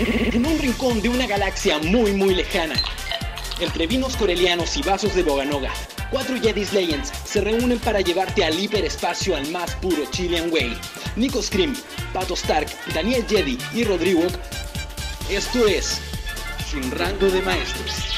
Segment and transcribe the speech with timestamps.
[0.00, 2.74] en un rincón de una galaxia muy muy lejana.
[3.60, 5.70] Entre vinos corelianos y vasos de Boganoga,
[6.10, 10.76] cuatro Jedis Legends se reúnen para llevarte al hiperespacio al más puro Chilean Way.
[11.16, 11.76] Nico Scream,
[12.14, 14.22] Pato Stark, Daniel Jedi y Rodrigo.
[15.28, 16.00] Esto es
[16.70, 18.09] Sin Rango de Maestros.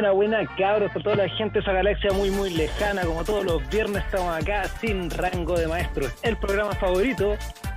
[0.00, 3.02] Buena, buena, cabros, a toda la gente de esa galaxia muy, muy lejana.
[3.02, 6.10] Como todos los viernes estamos acá sin rango de maestros.
[6.22, 7.36] El programa favorito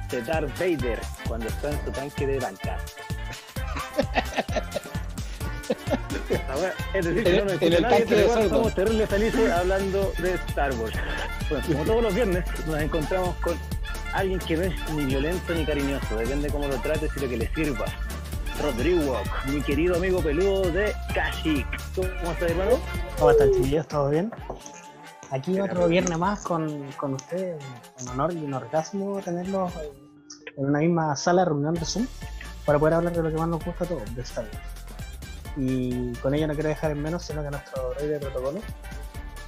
[0.10, 2.78] de Darth Vader cuando está en su tanque de banca.
[6.94, 10.74] es decir, que no nos escucha nadie, pero igual estamos terribles felices hablando de Star
[10.76, 10.96] Wars.
[11.50, 13.58] Bueno, como todos los viernes, nos encontramos con
[14.14, 17.36] alguien que no es ni violento ni cariñoso, depende cómo lo trates y lo que
[17.36, 17.84] le sirva.
[18.64, 19.18] Rodrigo,
[19.48, 21.68] mi querido amigo peludo de Kashyyyk.
[21.96, 22.80] ¿Cómo estás, hermano?
[23.20, 23.88] ¿Cómo están, chiquillos?
[23.90, 24.32] ¿Todo bien?
[25.32, 27.62] Aquí otro viernes más con, con ustedes.
[28.02, 29.70] Un honor y un orgasmo tenerlos
[30.56, 32.08] en una misma sala de reunión de Zoom
[32.66, 34.58] para poder hablar de lo que más nos gusta a todos, de Star Wars.
[35.58, 38.62] Y con ello no quiero dejar en menos, sino que nuestro rey de protocolo,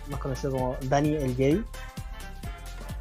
[0.09, 1.63] más conocido como Dani el Jedi.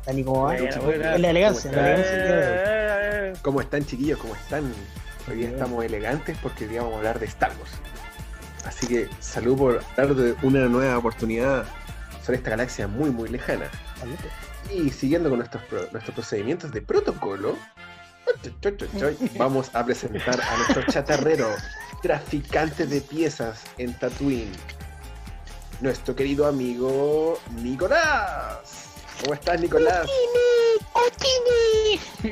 [0.07, 0.53] Dani, ¿cómo va?
[0.53, 1.19] Buena, Es buena.
[1.19, 3.39] la elegancia, ¿Cómo la elegancia del día de hoy.
[3.43, 4.19] ¿Cómo están, chiquillos?
[4.21, 4.73] ¿Cómo están?
[5.29, 7.73] Hoy día estamos elegantes porque hoy día vamos a hablar de Star Wars.
[8.67, 11.65] Así que salud por hablar de una nueva oportunidad
[12.23, 13.71] sobre esta galaxia muy, muy lejana.
[14.71, 17.57] Y siguiendo con nuestros, pro- nuestros procedimientos de protocolo,
[19.39, 21.49] vamos a presentar a nuestro chatarrero,
[22.03, 24.53] traficante de piezas en Tatooine,
[25.81, 28.89] nuestro querido amigo Nicolás.
[29.23, 30.07] ¿Cómo estás, Nicolás?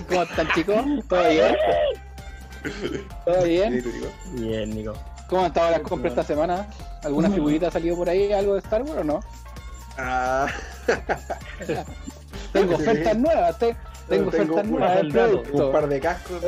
[0.09, 0.85] ¿Cómo están chicos?
[1.09, 1.57] ¿Todo bien?
[3.25, 3.83] ¿Todo bien?
[4.33, 4.95] Bien, Nico.
[5.29, 6.67] ¿Cómo han estado las compras esta semana?
[7.05, 9.21] ¿Alguna figurita ha salido por ahí, algo de Star Wars o no?
[9.99, 10.47] Ah,
[12.53, 13.77] Tengo ofertas nuevas, te-
[14.09, 15.61] tengo Tengo ofertas nuevas de un par productos.
[15.61, 16.43] un par de cascos.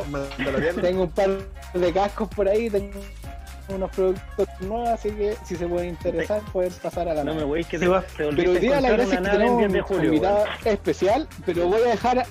[0.80, 1.30] Tengo un par
[1.74, 3.00] de cascos por ahí, tengo
[3.68, 7.44] unos productos nuevos, así que si se pueden interesar pueden pasar a la No me
[7.44, 8.02] voy que Sí, te, va.
[8.02, 10.04] te Pero hoy a día la gracia es que tenemos 10 de un julio.
[10.06, 12.26] invitado especial, pero voy a dejar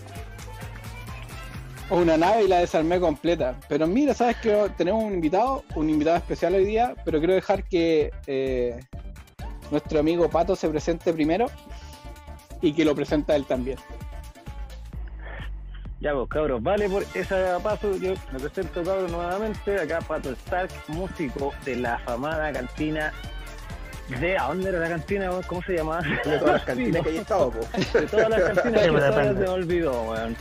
[2.01, 3.55] una nave y la desarmé completa.
[3.69, 7.63] Pero mira, sabes que tenemos un invitado, un invitado especial hoy día, pero quiero dejar
[7.65, 8.79] que eh,
[9.71, 11.47] nuestro amigo Pato se presente primero
[12.61, 13.77] y que lo presenta él también.
[15.99, 17.95] Ya vos, cabros, vale por esa paso.
[17.97, 19.79] Yo me presento, cabros, nuevamente.
[19.79, 23.13] Acá Pato Stark, músico de la afamada cantina
[24.19, 24.37] de.
[24.37, 25.29] ¿A dónde era la cantina?
[25.47, 26.01] ¿Cómo se llamaba?
[26.01, 27.59] De todas las cantinas que hay estado, po.
[27.99, 30.35] De todas las cantinas Sí, que se me olvidó, weón.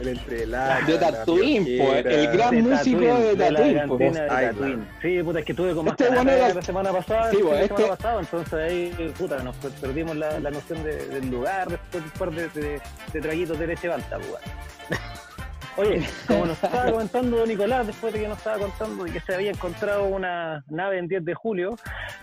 [0.00, 0.86] El entrelazo.
[0.86, 4.86] De Tatooine, po, el gran De músico de la Tatooine.
[5.02, 7.50] Sí, puta, es que estuve con más Este bueno era- la semana pasada, Sí, fin
[7.50, 11.68] de este- semana entonces ahí, puta, nos per- perdimos la, la noción de- del lugar
[11.68, 12.80] después de un par de, de,
[13.12, 14.42] de traguitos de leche balta, pues.
[15.76, 19.34] Oye, como nos estaba comentando Nicolás, después de que nos estaba contando de que se
[19.34, 21.76] había encontrado una nave en 10 de julio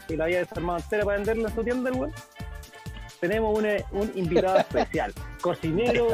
[0.10, 2.14] y la había desarmado entera para venderla en su tienda, el weón,
[3.20, 6.08] tenemos un, un invitado especial, cocinero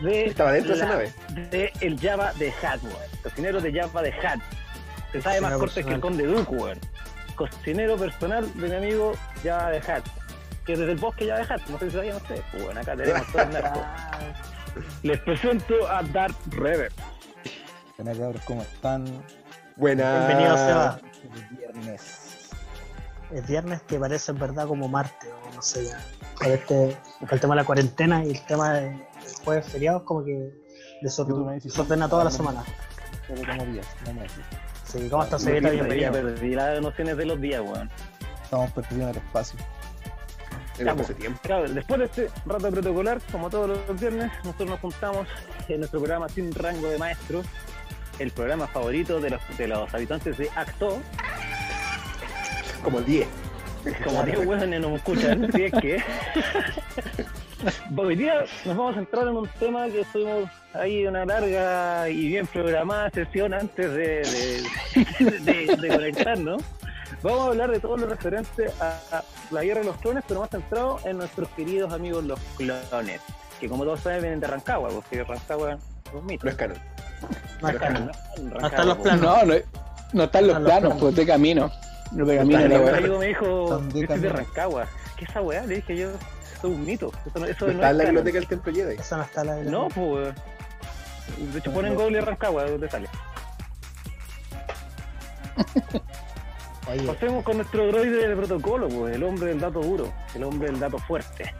[0.00, 1.14] de Estaba dentro de esa la- nave.
[1.50, 2.96] de el Java de Hat, weón.
[3.22, 4.40] Cocinero de Java de Hat.
[5.12, 6.78] Se sabe más cortes que el conde Dooku, weón.
[7.36, 10.02] Cocinero personal de mi amigo Java de Hat.
[10.66, 12.42] Que desde el bosque Java de Hat, no sé si sabían ustedes.
[12.52, 13.80] Pues bueno, acá tenemos todo el narco.
[15.02, 16.92] Les presento a Darth Rever.
[17.98, 19.04] Buenas cabros, ¿cómo están?
[19.76, 20.26] Buena.
[20.26, 21.00] Bienvenido, Seba.
[21.22, 22.50] El viernes.
[23.32, 25.98] Es viernes que parece en verdad como martes, o no sé ya.
[26.42, 29.06] Con, este, con el tema de la cuarentena y el tema de,
[29.44, 30.50] jueves feriados, como que
[31.00, 32.64] desordena toda la semana.
[33.26, 34.44] Solo como días, no meses.
[34.84, 35.68] Sí, ¿cómo estás, Sevita?
[35.68, 36.12] perdí, Bienvenido.
[36.12, 37.88] perdí las nociones de los días, weón.
[38.42, 39.58] Estamos perdidos en el espacio.
[40.78, 41.40] Ya, tiempo.
[41.42, 45.28] Claro, después de este rato protocolar, como todos los viernes, nosotros nos juntamos
[45.68, 47.46] en nuestro programa Sin Rango de Maestros,
[48.18, 50.98] el programa favorito de los, de los habitantes de Acto.
[52.82, 53.28] Como 10.
[54.04, 56.02] Como 10 hueones no me escuchan, si es que.
[57.96, 62.28] Hoy día nos vamos a entrar en un tema que estuvimos ahí una larga y
[62.28, 64.64] bien programada sesión antes de,
[65.20, 66.62] de, de- de conectarnos.
[67.22, 70.50] Vamos a hablar de todo lo referente a, la guerra de los clones, pero más
[70.50, 73.20] centrado en nuestros queridos amigos los clones,
[73.60, 75.78] que como todos saben vienen de Rancagua, porque Rancagua es
[76.14, 76.44] un mito.
[76.44, 76.78] No es canon.
[77.60, 77.74] No es.
[77.80, 78.12] Rancagua,
[78.60, 79.20] No están los planos.
[79.22, 79.62] No, no, no están
[80.14, 80.98] los Están los planos, planos.
[81.00, 81.70] pues de camino.
[82.14, 82.96] Los de camino, Mi la weá.
[82.98, 84.28] amigo me dijo, yo soy de.
[84.28, 84.86] Rancagua.
[85.16, 85.66] ¿Qué esa weá?
[85.66, 86.10] Le dije yo,
[86.60, 87.10] soy un mito.
[87.26, 88.94] Eso no, eso No no está es en la biblioteca del Templo Jedi.
[88.96, 90.34] Esa no está la No, pues.
[91.52, 93.08] De hecho, ponen Google Rancagua, ¿de dónde sale?
[96.90, 100.68] Oye, Pasemos con nuestro droide de protocolo, pues, el hombre del dato duro, el hombre
[100.70, 101.54] del dato fuerte.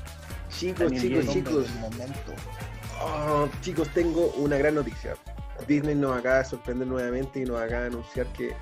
[0.51, 1.71] Chicos, Daniel chicos, chicos.
[1.81, 2.33] Momento.
[3.01, 5.15] Oh, chicos, tengo una gran noticia.
[5.67, 8.53] Disney nos acaba de sorprender nuevamente y nos acaba de anunciar que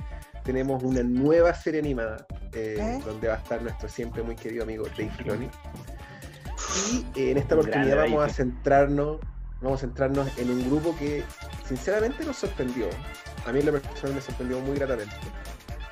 [0.45, 3.03] tenemos una nueva serie animada eh, ¿Eh?
[3.05, 5.49] donde va a estar nuestro siempre muy querido amigo Dave Filoni.
[7.15, 9.19] Y eh, en esta oportunidad vamos a centrarnos,
[9.61, 11.23] vamos a centrarnos en un grupo que
[11.67, 12.87] sinceramente nos sorprendió.
[13.47, 15.15] A mí en lo personal me sorprendió muy gratamente.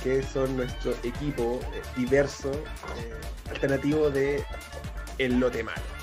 [0.02, 2.52] Que son nuestro equipo eh, diverso,
[3.50, 4.44] alternativo de
[5.18, 5.97] El Lote Malo.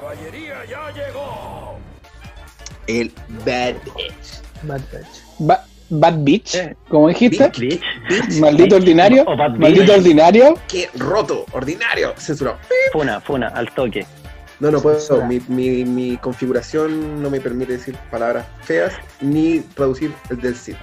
[0.00, 1.78] Caballería ya llegó.
[2.86, 3.12] El
[3.44, 4.42] Bad Bitch.
[4.62, 5.18] Bad Batch.
[5.38, 6.76] Ba- Bad Bitch, Eh.
[6.88, 7.48] como dijiste.
[7.58, 7.82] Bitch.
[8.08, 9.24] Bitch, Maldito ordinario.
[9.26, 9.60] O Bad Bitch.
[9.60, 10.54] Maldito ordinario.
[10.68, 12.58] qué roto, ordinario, censurado.
[12.92, 14.06] Funa, funa, al toque.
[14.60, 15.24] No, no puedo.
[15.26, 20.76] Mi, mi, mi configuración no me permite decir palabras feas ni traducir el del CID.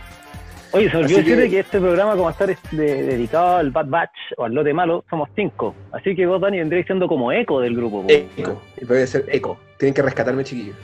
[0.71, 3.87] Oye, se olvidó que- decirte que este programa, como estar es- de- dedicado al Bad
[3.87, 5.73] Batch o al lote malo, somos cinco.
[5.91, 8.03] Así que vos, Dani, vendréis siendo como eco del grupo.
[8.03, 8.07] po.
[8.09, 8.61] Eco.
[8.87, 9.57] Voy a ser eco.
[9.77, 10.75] Tienen que rescatarme, chiquillos.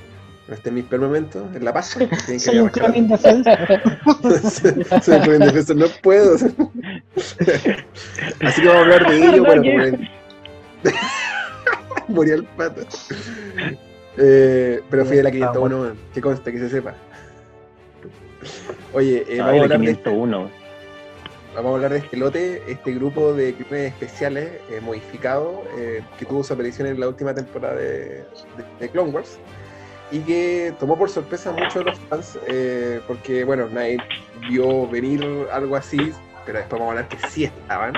[0.49, 1.95] Este es mi peor momento, en la paz.
[1.97, 3.49] Tienen que Soy un clon indefenso.
[5.01, 6.35] Soy un clon indefenso, no puedo.
[8.41, 9.43] Así que vamos a hablar de ello.
[9.43, 10.09] Bueno, como en-
[12.07, 12.81] Morí al pato.
[14.17, 15.95] Eh, pero fui de la 501, man.
[16.13, 16.93] que conste, que se sepa.
[18.95, 20.49] Oye, eh, vamos, a la hablar de, 501.
[21.55, 26.25] vamos a hablar de este lote, este grupo de crímenes especiales eh, modificado eh, que
[26.25, 28.25] tuvo su aparición en la última temporada de, de-
[28.79, 29.37] de Clone Wars
[30.11, 33.97] y que tomó por sorpresa a muchos de los fans eh, porque, bueno, nadie
[34.49, 36.13] vio venir algo así,
[36.45, 37.93] pero después vamos a hablar que sí estaban.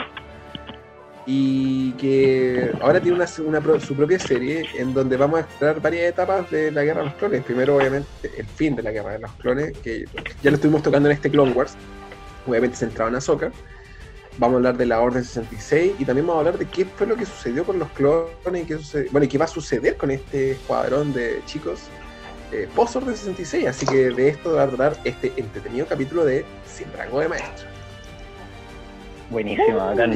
[1.30, 6.50] Y que ahora tiene una, su propia serie en donde vamos a explorar varias etapas
[6.50, 7.44] de la guerra de los clones.
[7.44, 8.08] Primero, obviamente,
[8.38, 10.06] el fin de la guerra de los clones, que
[10.42, 11.76] ya lo estuvimos tocando en este Clone Wars,
[12.48, 13.52] obviamente centrado en Ahsoka.
[14.38, 17.08] Vamos a hablar de la Orden 66 y también vamos a hablar de qué fue
[17.08, 18.78] lo que sucedió con los clones y qué,
[19.12, 21.82] bueno, y qué va a suceder con este escuadrón de chicos
[22.54, 23.68] eh, post Orden 66.
[23.68, 27.68] Así que de esto va a tratar este entretenido capítulo de Sin Rango de Maestro.
[29.30, 30.08] Buenísimo, acá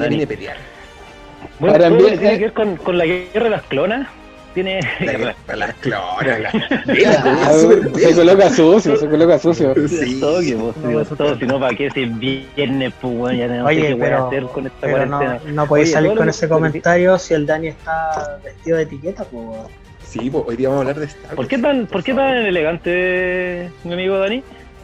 [1.59, 4.07] Bueno, Ahora lo envíe- que tiene que ver con, con la guerra de las clonas,
[4.53, 4.79] tiene...
[4.99, 6.51] La guerra- las clones, la-
[7.43, 7.53] Ah,
[7.97, 9.73] Se coloca sucio, se coloca sucio.
[9.87, 10.19] Sí.
[10.19, 13.37] Todo que vos, No, digo, eso todo, si no, ¿para qué si viernes, pues, bueno,
[13.39, 15.53] ya no Oye, sé qué voy a pero- hacer con esta Pero no, cuarentena.
[15.53, 19.59] no podéis Oye, salir con ese comentario si el Dani está vestido de etiqueta, pues.
[20.07, 22.35] Sí, pues, hoy día vamos a hablar de Star ¿Por qué tan, por qué tan
[22.35, 24.43] elegante, mi amigo Dani?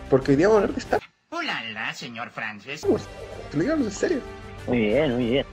[0.09, 1.01] Porque hoy día vamos a hablar de Star
[1.31, 2.81] Hola, señor Francis.
[3.51, 4.19] Te lo digo en serio.
[4.67, 5.45] Muy bien, muy bien.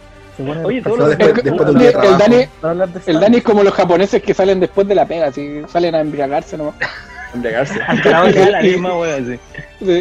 [0.64, 2.19] Oye, todo que después- de El.
[2.19, 2.46] Dani,
[3.06, 6.00] el Dani es como los japoneses que salen después de la pega, así salen a
[6.00, 6.75] embriagarse nomás.
[7.34, 7.78] Embriagarse.
[8.02, 9.38] Cada la misma wea, sí.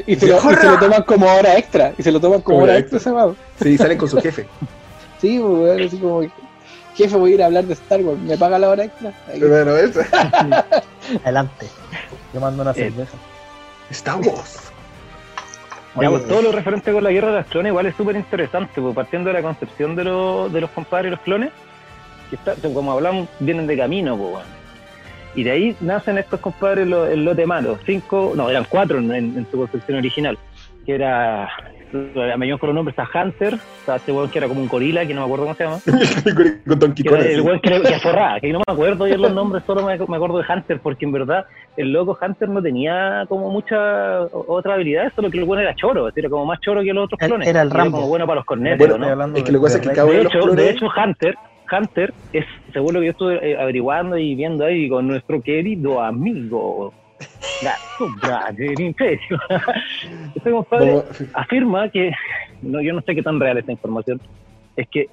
[0.07, 1.93] Y, se lo, y se lo toman como hora extra.
[1.97, 3.35] Y se lo toman como Como hora hora extra, ese.
[3.61, 4.47] Sí, salen con su jefe.
[5.21, 6.21] Sí, pues, así como,
[6.95, 9.13] jefe, voy a ir a hablar de Star Wars, ¿me paga la hora extra?
[9.31, 9.39] Ahí.
[9.39, 10.01] Bueno, eso.
[11.23, 11.67] Adelante.
[12.33, 13.13] Yo mando una Eh, cerveza.
[13.89, 14.72] Star Wars.
[15.95, 18.81] Oye, pues, todo lo referente con la guerra de las clones igual es súper interesante,
[18.81, 21.51] pues, partiendo de la concepción de, los de los compadres y los clones,
[22.29, 24.43] que está, como hablamos, vienen de camino, pues.
[25.35, 29.11] Y de ahí nacen estos compadres lo- el lote malo, cinco, no, eran cuatro en,
[29.13, 30.37] en su concepción original,
[30.85, 31.49] que era,
[31.93, 35.05] me llamo por los nombres, está Hunter, está este weón que era como un gorila,
[35.05, 35.81] que no me acuerdo cómo se llama,
[36.67, 37.33] con Don que era Quijote.
[37.33, 40.15] el weón que, que forraba, que no me acuerdo bien los nombres, solo me, me
[40.15, 41.45] acuerdo de Hunter, porque en verdad
[41.77, 46.09] el loco Hunter no tenía como mucha otra habilidad, solo que el weón era choro,
[46.15, 47.47] era como más choro que los otros clones.
[47.47, 47.97] era el Rambo.
[47.97, 49.37] como bueno para los cornetos, Bueno, ¿no?
[49.37, 50.69] Es que lo que pasa es que de- cada uno De de los hecho, de
[50.69, 51.35] hecho, Hunter,
[51.71, 56.01] Hunter es, según lo que yo estuve eh, averiguando y viendo ahí con nuestro querido
[56.01, 56.93] amigo,
[60.35, 61.01] Este compadre
[61.33, 62.11] afirma que,
[62.61, 64.19] no, yo no sé qué tan real es esta información,
[64.75, 65.07] es que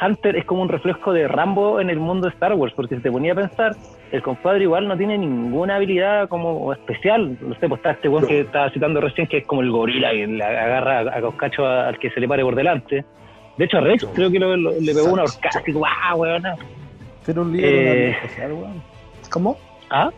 [0.00, 3.02] Hunter es como un reflejo de Rambo en el mundo de Star Wars, porque si
[3.02, 3.76] te ponía a pensar,
[4.12, 8.22] el compadre igual no tiene ninguna habilidad como especial, no sé, pues está este weón
[8.22, 8.28] No.
[8.28, 11.88] que estaba citando recién, que es como el gorila, que le agarra a coscacho a-
[11.88, 13.04] al que se le pare por delante.
[13.58, 14.12] De hecho, a Rex No.
[14.12, 16.42] creo que lo- lo- le pegó una horcada, así, ¡guau, weón!
[17.22, 18.16] Ser un una Eh,
[18.48, 18.82] weón.
[19.30, 19.56] ¿Cómo?
[19.90, 20.10] ¿Ah?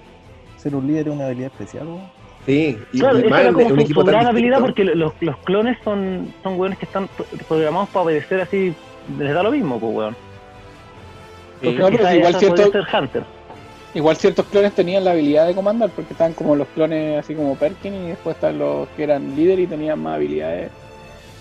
[0.63, 2.03] Ser un líder es una habilidad especial, weón.
[2.47, 5.13] Sí, y, Claro, y en como un su, equipo su tan gran habilidad porque los,
[5.21, 8.75] los clones son, son weones que están pro- programados para obedecer así,
[9.19, 10.17] les da lo mismo, pues weón.
[11.63, 12.63] No, pero si igual cierto-
[12.99, 13.25] Hunter.
[13.95, 17.57] Igual ciertos clones tenían la habilidad de comandar, porque estaban como los clones así como
[17.57, 20.71] Perkin y después están los que eran líder y tenían más habilidades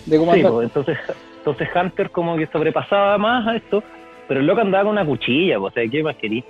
[0.05, 0.49] de Sí, comandante.
[0.51, 0.97] pues, entonces,
[1.37, 3.81] entonces Hunter como que sobrepasaba más a esto,
[4.27, 6.43] pero el loco andaba con una cuchilla, pues, o sea, ¿qué más querí?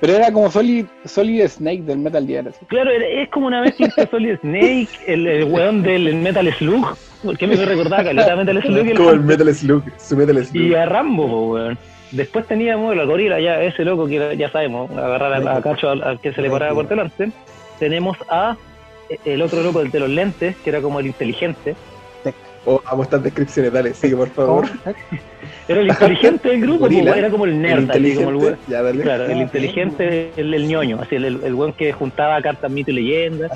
[0.00, 2.48] Pero era como Solid, Solid Snake del Metal Gear.
[2.48, 2.64] así.
[2.66, 6.96] Claro, era- es como una mezcla entre Solid Snake, el, el weón del Metal Slug,
[7.22, 9.20] porque me recordaba caleta Metal Slug y el Como el.
[9.20, 10.62] Metal Slug, su Metal Slug.
[10.64, 11.78] Y a Rambo, po, weón.
[12.12, 15.90] Después teníamos la gorila, ya ese loco que era- ya sabemos, agarrar a, a Cacho
[15.90, 17.30] al, al que se le paraba por delante.
[17.78, 18.56] Tenemos a
[19.10, 21.76] eh, el otro loco del de los lentes, que era como el inteligente.
[22.66, 24.66] Oh, vamos a estas descripciones, dale, sigue por favor.
[25.68, 27.16] Era el inteligente del grupo, po, Gorila.
[27.16, 28.58] era como el El nerd, así como el inteligente, weón.
[28.68, 29.02] ya dale.
[29.02, 32.90] Claro, el inteligente, el, el ñoño, así el, el, el weón que juntaba cartas, mito
[32.90, 33.52] y leyendas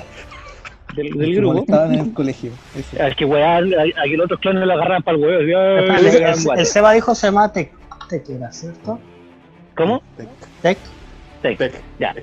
[0.95, 1.53] del, del Que grupo.
[1.53, 2.51] molestaban en el colegio.
[2.75, 3.01] Ese.
[3.03, 6.15] Al que weón, a, a que los otros clones lo agarraban para el le el,
[6.15, 7.71] el- el Seba dijo se llama Tech.
[8.09, 8.97] Tech era, ¿cierto?
[9.75, 10.01] ¿Cómo?
[11.45, 11.57] Tech.
[11.57, 11.71] Tech.
[11.73, 12.15] Tec, Ya.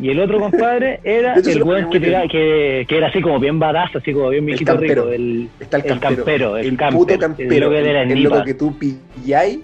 [0.00, 3.58] Y el otro compadre era hecho, el weón que, que, que era así como bien
[3.58, 5.02] badass, así como bien viejito campero.
[5.04, 5.12] rico.
[5.14, 6.16] El, Está el El campero.
[6.16, 7.72] campero, el puto el campero.
[7.74, 9.60] el loco que tú pilláis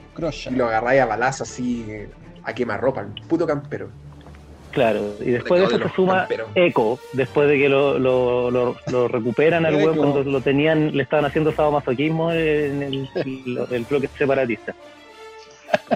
[0.51, 2.09] y lo agarráis a balazo así eh,
[2.43, 3.03] a quemarropa.
[3.03, 3.89] El puto campero.
[4.73, 5.15] claro.
[5.21, 6.49] Y después de eso se suma camperos.
[6.55, 11.03] Echo, después de que lo, lo, lo, lo recuperan al weón cuando lo tenían, le
[11.05, 14.75] estaban haciendo sadomasoquismo en el, el, el bloque separatista.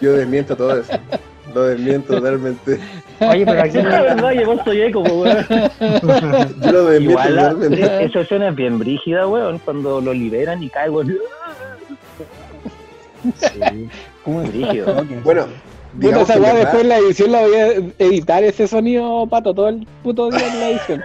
[0.01, 0.93] Yo desmiento todo eso.
[1.55, 2.79] Lo desmiento totalmente.
[3.21, 5.47] Oye, pero aquí La verdad, yo soy Echo, po, weón.
[6.63, 8.05] Yo lo desmiento Igual totalmente.
[8.05, 11.17] esa escena es bien brígida, weón, cuando lo liberan y cae, weón.
[13.37, 13.89] Sí.
[14.25, 14.53] ¿Cómo es?
[14.53, 15.05] Brígido.
[15.25, 15.47] Bueno,
[16.01, 17.67] Puta, que esa weá después en la edición la voy a
[17.99, 21.03] editar ese sonido, pato, todo el puto día en la edición.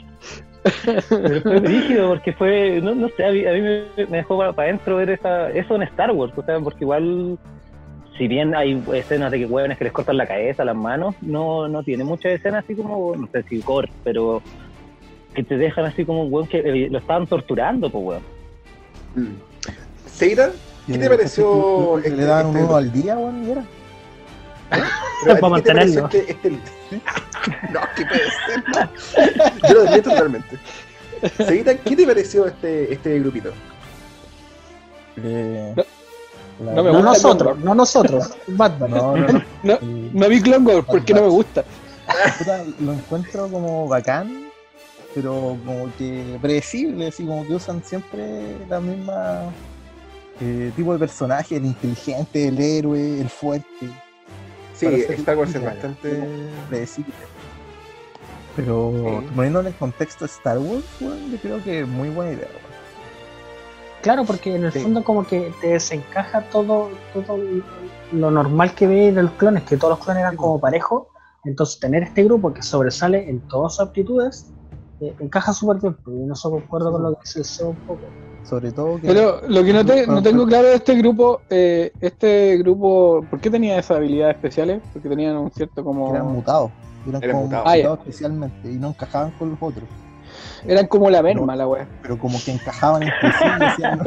[1.08, 4.38] Pero fue brígido porque fue, no, no sé, a mí, a mí me, me dejó
[4.38, 7.38] para, adentro ver esa, eso en Star Wars, o sea, porque igual,
[8.18, 11.68] si bien hay escenas de que hueones que les cortan la cabeza, las manos, no,
[11.68, 14.42] no tiene muchas escenas así como, no sé si gore, pero
[15.34, 18.22] que te dejan así como un weón que eh, lo estaban torturando, pues weón.
[19.14, 19.36] Mm.
[20.06, 20.50] Seira,
[20.86, 23.66] ¿qué te pareció Que este- le daban un este- uno al día, weón.
[24.70, 26.06] Pero Para a ti qué te pareció mantenerlo.
[26.06, 26.50] Este, este-
[27.72, 28.64] no, ¿qué puede ser?
[28.68, 29.68] No.
[29.68, 30.58] Yo lo desmiento totalmente.
[31.46, 33.50] Seita, ¿qué te pareció este, este grupito?
[35.16, 35.74] Eh,
[36.60, 38.30] no me No gusta nosotros, no nosotros.
[38.48, 38.90] Batman.
[38.90, 39.78] No, no, no.
[40.12, 41.64] No, vi Clone Wars porque no me gusta.
[42.80, 44.48] lo encuentro como bacán,
[45.14, 49.44] pero como que predecible, así como que usan siempre la misma
[50.40, 53.88] eh, tipo de personaje, el inteligente, el héroe, el fuerte,
[54.76, 55.74] Sí, Star Wars es claro.
[55.76, 56.28] bastante.
[56.68, 57.14] predecible.
[58.54, 59.26] Pero Sí.
[59.34, 62.48] poniendo en el contexto de Star Wars, weón, yo creo que es muy buena idea.
[64.02, 64.80] Claro, porque en el Sí.
[64.80, 67.38] fondo como que te desencaja todo, todo
[68.12, 71.08] lo normal que veis de los clones, que todos los clones eran como parejos.
[71.44, 74.52] Entonces tener este grupo que sobresale en todas sus aptitudes,
[75.00, 75.94] eh, encaja súper bien.
[75.94, 78.06] Porque yo no solo concuerdo con lo que dice el CEO un poco.
[78.48, 81.90] Sobre todo que Pero lo que no, te- no tengo claro de este grupo, eh,
[82.00, 84.80] este grupo, ¿por qué tenía esas habilidades especiales?
[84.92, 86.14] Porque tenían un cierto como...
[86.14, 86.70] eran mutados,
[87.08, 87.66] eran Eran como mutados.
[87.68, 89.84] Ah, mutados especialmente y no encajaban con los otros.
[90.66, 91.86] Eran como la merma, la wea.
[92.02, 94.00] pero como que encajaban entre sí decían,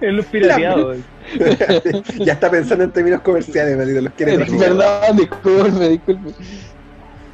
[0.16, 0.98] los pirateados,
[2.18, 4.46] ya está pensando en términos comerciales, maldito, los quiere Eh.
[4.58, 6.30] Perdón, disculpe, disculpe.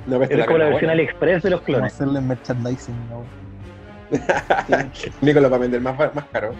[0.06, 0.66] No, Es como la buena.
[0.66, 1.92] versión AliExpress de los como clones.
[1.92, 2.94] hacerle merchandising.
[3.10, 3.45] ¿no?
[5.20, 6.52] Nicolás va a vender más, más caro.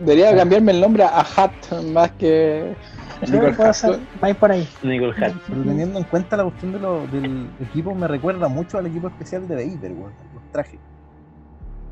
[0.00, 1.52] Debería cambiarme el nombre a Hat
[1.92, 2.74] más que...
[3.22, 4.68] Nicole va por ahí.
[4.84, 5.32] Nicole Hat.
[5.48, 9.08] Pero teniendo en cuenta la cuestión de lo- del equipo, me recuerda mucho al equipo
[9.08, 10.78] especial de Vader, weón, los trajes.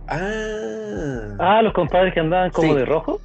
[0.08, 1.34] Ah.
[1.38, 2.74] Ah, los compadres que andaban como Sí.
[2.78, 3.20] de rojo.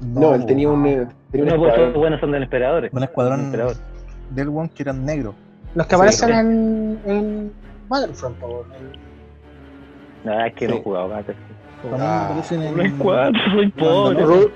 [0.00, 0.86] No, él tenía un.
[0.86, 1.88] eh, tenía un No, pues escuadrón.
[1.88, 2.88] esos buenos son del emperador.
[2.92, 3.76] un escuadrón Emperador.
[4.30, 5.34] del one que eran negros.
[5.74, 6.34] Los que Sí, aparecen sí.
[7.10, 7.52] en, en
[7.88, 9.13] Battlefront, po, en-
[10.26, 10.80] Ah, es que no Sí.
[10.80, 11.32] he jugado gato.
[11.82, 12.26] También Ah.
[12.26, 12.76] aparecen en.
[12.76, 14.14] No hay cuatro, soy pobre.
[14.20, 14.50] Mandalorian,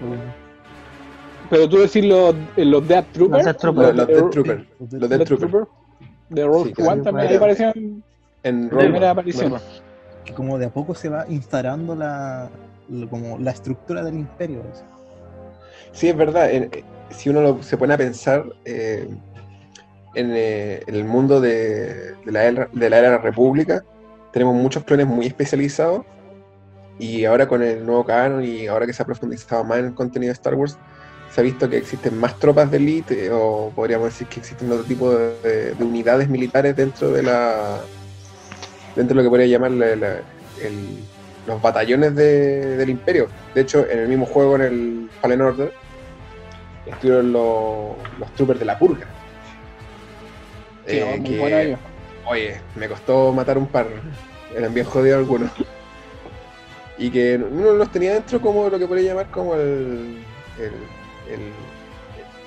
[1.51, 3.45] Pero tú decís los, los Death Troopers.
[3.45, 3.95] Los Death Troopers.
[3.97, 4.67] Los, los Death Troopers.
[5.01, 5.69] Los Death Troopers.
[6.31, 6.83] De Rogue Sí.
[6.83, 8.05] One también aparecieron
[8.43, 9.55] En Rogue primera aparición.
[10.25, 12.51] que como de a poco se va instalando la,
[13.09, 14.63] como la estructura del imperio.
[14.73, 14.83] así.
[15.93, 16.51] Sí, es verdad.
[16.51, 16.71] en-
[17.11, 19.09] si uno lo- se pone a pensar eh,
[20.15, 23.83] en, eh, en el mundo de, de la era, de la era de la República,
[24.33, 26.05] tenemos muchos clones muy especializados.
[27.01, 29.95] Y ahora con el nuevo canon y ahora que se ha profundizado más en el
[29.95, 30.77] contenido de Star Wars,
[31.33, 34.71] se ha visto que existen más tropas de élite, eh, o podríamos decir que existen
[34.73, 37.79] otro tipo de, de- de unidades militares dentro de la
[38.97, 40.17] dentro de lo que podría llamar la- la-
[40.61, 40.99] el-
[41.47, 43.29] los batallones de- del imperio.
[43.55, 45.73] De hecho, en el mismo juego, en el Fallen Order,
[46.85, 49.07] estuvieron los, los troopers de la purga.
[50.87, 51.79] Sí, Eh, muy que.
[52.29, 53.87] Oye, me costó matar un par.
[54.55, 55.51] Eran bien jodidos algunos.
[56.99, 60.19] Y que uno los tenía dentro como lo que podría llamar como el.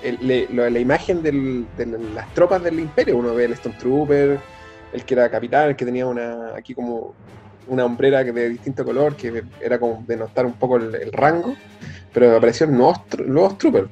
[0.04, 1.66] el, la imagen de
[2.14, 3.18] las tropas del imperio.
[3.18, 4.40] Uno ve el Stormtrooper,
[4.94, 7.16] el que era capitán, el que tenía una aquí como
[7.68, 11.56] una hombrera de distinto color, que era como denotar un poco el, rango,
[12.14, 13.90] pero aparecieron nuevos, nuevos troopers.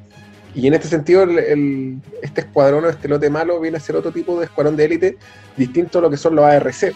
[0.56, 3.96] Y en este sentido, el, el- este escuadrón o este lote malo viene a ser
[3.96, 5.18] otro tipo de escuadrón de élite
[5.56, 6.94] distinto a lo que son los ARC.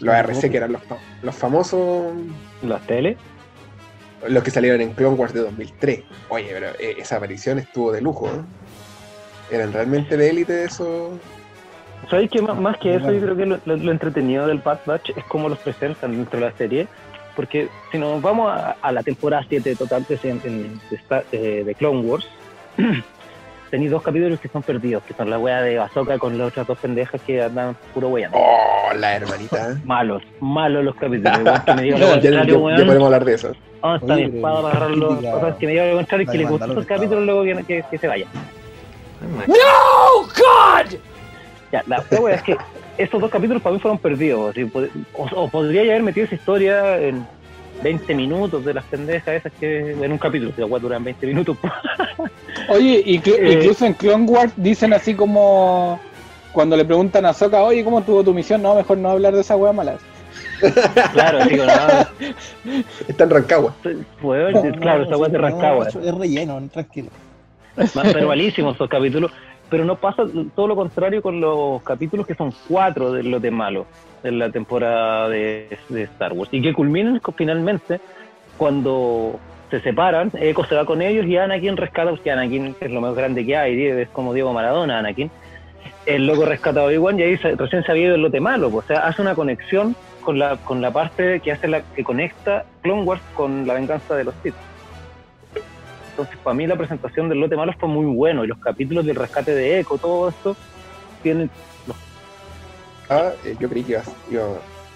[0.00, 0.82] Los ARC que eran los,
[1.22, 2.12] los famosos,
[2.62, 3.16] Las tele.
[4.28, 6.02] los que salieron en Clone Wars de 2003.
[6.28, 8.26] Oye, pero eh, esa aparición estuvo de lujo.
[8.28, 9.54] ¿eh?
[9.54, 11.12] Eran realmente de élite esos.
[12.10, 14.80] ¿Sabéis que más, más que eso, yo creo que lo, lo- lo entretenido del Bad
[14.84, 16.86] Batch es cómo los presentan dentro de la serie?
[17.34, 20.70] Porque si nos vamos a, a la temporada 7 total de, de,
[21.32, 22.26] eh, de Clone Wars,
[23.70, 26.66] tenéis dos capítulos que son perdidos, que son la wea de Ahsoka con las otras
[26.66, 28.38] dos pendejas que andan puro weyando.
[28.38, 29.76] Oh, la hermanita.
[29.84, 31.38] Malos, malos los capítulos.
[31.40, 33.52] Igual que me diga No, lo ya, ya- podemos hablar de eso.
[33.82, 35.08] ¿Dónde está mi Oye, espada para agarrarlo?
[35.10, 37.44] O sea, que me diga lo contrario y que le de gustó el capítulo luego
[37.44, 38.26] que, que, que se vaya.
[39.46, 40.96] No, God!
[41.72, 42.56] Ya, la wea es que
[42.98, 44.54] estos dos capítulos para mí fueron perdidos.
[45.14, 47.26] o, o podría ya haber metido esa historia en
[47.82, 51.26] 20 minutos de las pendejas esas que en un capítulo, si la wea duran 20
[51.26, 51.56] minutos.
[52.68, 53.52] Oye, inclu- Eh.
[53.54, 56.00] incluso en Clone Wars dicen así como
[56.52, 58.62] cuando le preguntan a Soka, oye, ¿cómo tuvo tu misión?
[58.62, 59.96] No, mejor no hablar de esa wea mala.
[61.12, 61.72] claro, digo, no,
[63.08, 63.74] Está en Rancagua.
[63.84, 63.90] No,
[64.80, 65.88] claro, no, esa wea sí, de no, Rancagua.
[65.88, 67.08] Es relleno, tranquilo.
[67.76, 69.30] Más pero malísimos esos capítulos.
[69.68, 73.50] Pero no pasa todo lo contrario con los capítulos que son cuatro de los de
[73.50, 73.86] malo
[74.22, 76.48] en la temporada de, de Star Wars.
[76.52, 78.00] Y que culminan finalmente
[78.56, 79.38] cuando
[79.70, 83.14] se separan, Echo se va con ellos y Anakin rescata, porque Anakin es lo más
[83.16, 85.30] grande que hay, es como Diego Maradona, Anakin.
[86.06, 88.70] El loco rescata a Obi-Wan y ahí se- recién se había ido el lote malo.
[88.70, 92.04] pues, O sea, hace una conexión con la, con la parte que hace la que
[92.04, 94.54] conecta Clone Wars con la venganza de los Sith.
[96.16, 99.16] Entonces, para mí la presentación del lote malo fue muy bueno y los capítulos del
[99.16, 100.56] rescate de Echo, todo esto,
[101.22, 101.50] tienen
[103.10, 104.42] Ah, eh, yo creí que iba, iba,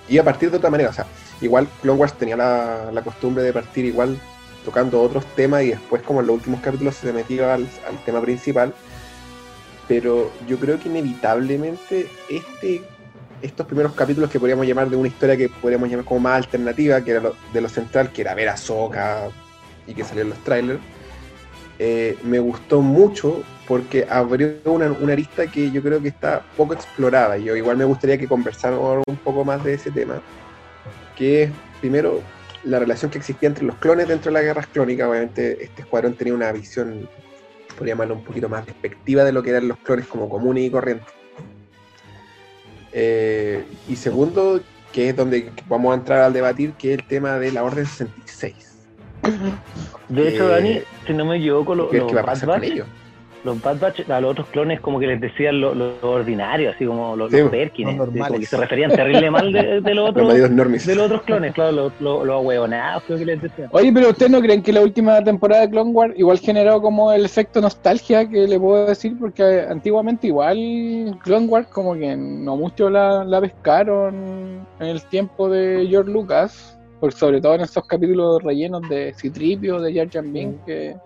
[0.08, 0.88] iba a partir de otra manera.
[0.88, 1.04] O sea,
[1.42, 4.18] igual Clone Wars tenía la, la costumbre de partir igual
[4.64, 8.22] tocando otros temas y después como en los últimos capítulos se metía al, al tema
[8.22, 8.72] principal.
[9.88, 12.82] Pero yo creo que inevitablemente este,
[13.42, 17.04] estos primeros capítulos que podríamos llamar de una historia que podríamos llamar como más alternativa,
[17.04, 19.28] que era de lo central, que era ver a Soka
[19.86, 20.80] y que salían los trailers,
[21.82, 26.74] eh, me gustó mucho porque abrió una, una arista que yo creo que está poco
[26.74, 27.38] explorada.
[27.38, 30.20] Yo igual me gustaría que conversáramos un poco más de ese tema,
[31.16, 32.20] que es primero
[32.64, 35.08] la relación que existía entre los clones dentro de las guerras clónicas.
[35.08, 37.08] Obviamente este escuadrón tenía una visión,
[37.74, 40.70] podría llamarlo un poquito más despectiva de lo que eran los clones como comunes y
[40.70, 41.08] corrientes.
[42.92, 44.60] Eh, y segundo,
[44.92, 47.86] que es donde vamos a entrar al debatir, que es el tema de la Orden
[47.86, 48.69] 66.
[50.08, 52.46] De hecho, Eh, Dani, si no me equivoco, lo- ¿Qué, los, qué va a Bad
[52.46, 52.82] Batch,
[53.42, 56.84] los Bad Batch a los otros clones como que les decían lo, lo ordinario, así
[56.84, 58.40] como los, Sí, los Perkins, los así como normales.
[58.40, 61.92] que se referían terrible mal de, de los otros de los otros clones, claro, los,
[62.00, 63.68] los, los ahueonados, creo que les decían.
[63.72, 67.12] Oye, pero ¿ustedes no creen que la última temporada de Clone Wars igual generó como
[67.12, 69.16] el efecto nostalgia que le puedo decir?
[69.18, 75.48] Porque antiguamente igual Clone Wars como que no mucho la, la pescaron en el tiempo
[75.48, 80.24] de George Lucas, por sobre todo en esos capítulos rellenos de Citripio, de Jar Jar
[80.24, 80.96] Binks, que,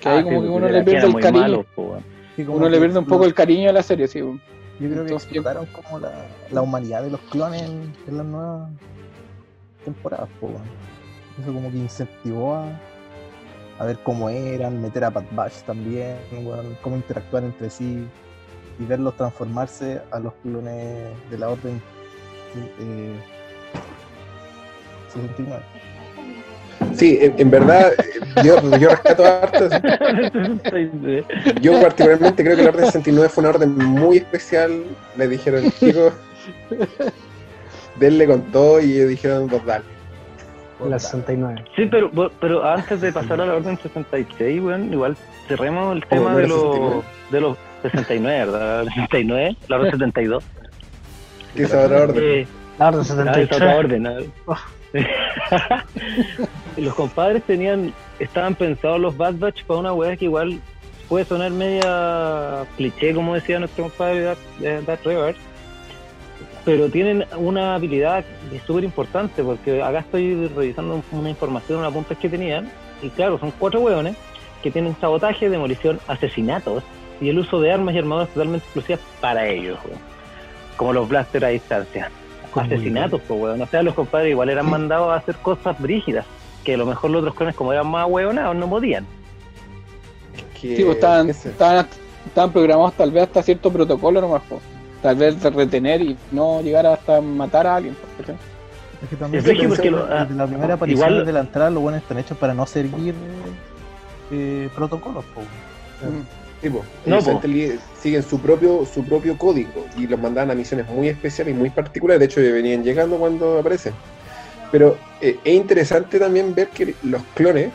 [0.00, 1.42] que ahí Ah, como que porque uno le pierde el cariño.
[1.42, 2.04] malo, po, weón.
[2.34, 4.18] Sí, como Uno le pierde un poco el cariño a la serie, sí.
[4.20, 6.12] Yo creo que explotaron como la,
[6.50, 8.70] la humanidad de los clones en, en las nuevas
[9.84, 10.50] temporadas, po.
[11.40, 12.68] Eso como que incentivó a,
[13.78, 16.16] a ver cómo eran, meter a Bad Batch también,
[16.82, 18.06] cómo interactuar entre sí
[18.78, 21.80] y verlos transformarse a los clones de la orden
[22.80, 23.14] eh,
[25.16, 25.62] 69.
[26.94, 29.68] Sí, en, en verdad, eh, yo, yo rescato harto.
[31.60, 34.84] Yo particularmente creo que la Orden 69 fue una orden muy especial.
[35.16, 36.12] Le dijeron, chicos,
[37.98, 39.84] denle con todo y ellos dijeron, vos dale.
[40.86, 41.64] La 69.
[41.74, 45.16] Sí, pero, pero antes de pasar a la orden 66, weón, igual
[45.48, 47.02] cerremos el ¿Cómo, tema de los, 69?
[47.30, 48.84] de los 69, ¿verdad?
[48.84, 50.44] La 69, la orden 72.
[51.54, 52.22] ¿Qué es otra orden?
[52.22, 52.46] Eh,
[52.78, 53.52] La orden ah, esa 73.
[53.52, 54.02] otra orden.
[54.02, 54.10] ¿no?
[56.76, 60.60] los compadres tenían, estaban pensados los Bad Batch para una weá que igual
[61.08, 65.34] puede sonar media cliché, como decía nuestro compadre Darth, eh, Revar,
[66.64, 68.24] pero tienen una habilidad
[68.66, 72.70] súper importante, porque acá estoy revisando una información, una punta que tenían,
[73.02, 74.16] y claro, son cuatro hueones
[74.62, 76.82] que tienen sabotaje, demolición, asesinatos
[77.20, 79.78] y el uso de armas y armaduras totalmente exclusivas para ellos.
[80.76, 82.10] como los blasters a distancia.
[82.64, 83.60] Asesinatos, pues, weón.
[83.62, 86.24] O sea, los compadres igual eran mandados a hacer cosas brígidas,
[86.64, 89.06] que a lo mejor los otros clones, como eran más hueonados, no podían.
[90.60, 91.86] Que- Sí, pues estaban, estaban,
[92.26, 94.60] estaban programados tal vez hasta cierto protocolo nomás, po.
[95.02, 97.96] tal vez de retener y no llegar hasta matar a alguien.
[98.18, 102.00] Es que también Es porque lo- la primera aparición igual- desde la entrada los buenos
[102.02, 103.14] están hechos para no seguir
[104.32, 105.24] eh, protocolos.
[105.26, 106.45] Mm.
[106.62, 106.84] Sí, po.
[107.04, 107.30] No, Ellos po.
[107.32, 111.56] entendí- siguen su propio, su propio código y los mandaban a misiones muy especiales y
[111.56, 112.20] muy particulares.
[112.20, 113.92] De hecho, venían llegando cuando aparecen.
[114.72, 117.70] Pero eh, es interesante también ver que los clones,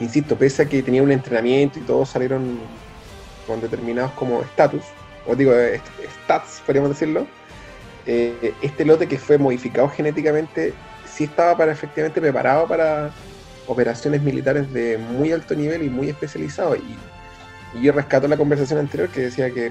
[0.00, 2.58] insisto, pese a que tenían un entrenamiento y todos salieron
[3.46, 4.82] con determinados como estatus,
[5.26, 5.80] o digo, eh,
[6.24, 7.26] stats, podríamos decirlo,
[8.04, 10.72] eh, este lote que fue modificado genéticamente
[11.08, 13.10] sí estaba para efectivamente preparado para
[13.66, 16.76] operaciones militares de muy alto nivel y muy especializado.
[16.76, 16.96] Y,
[17.76, 19.70] y yo rescato la conversación anterior que decía que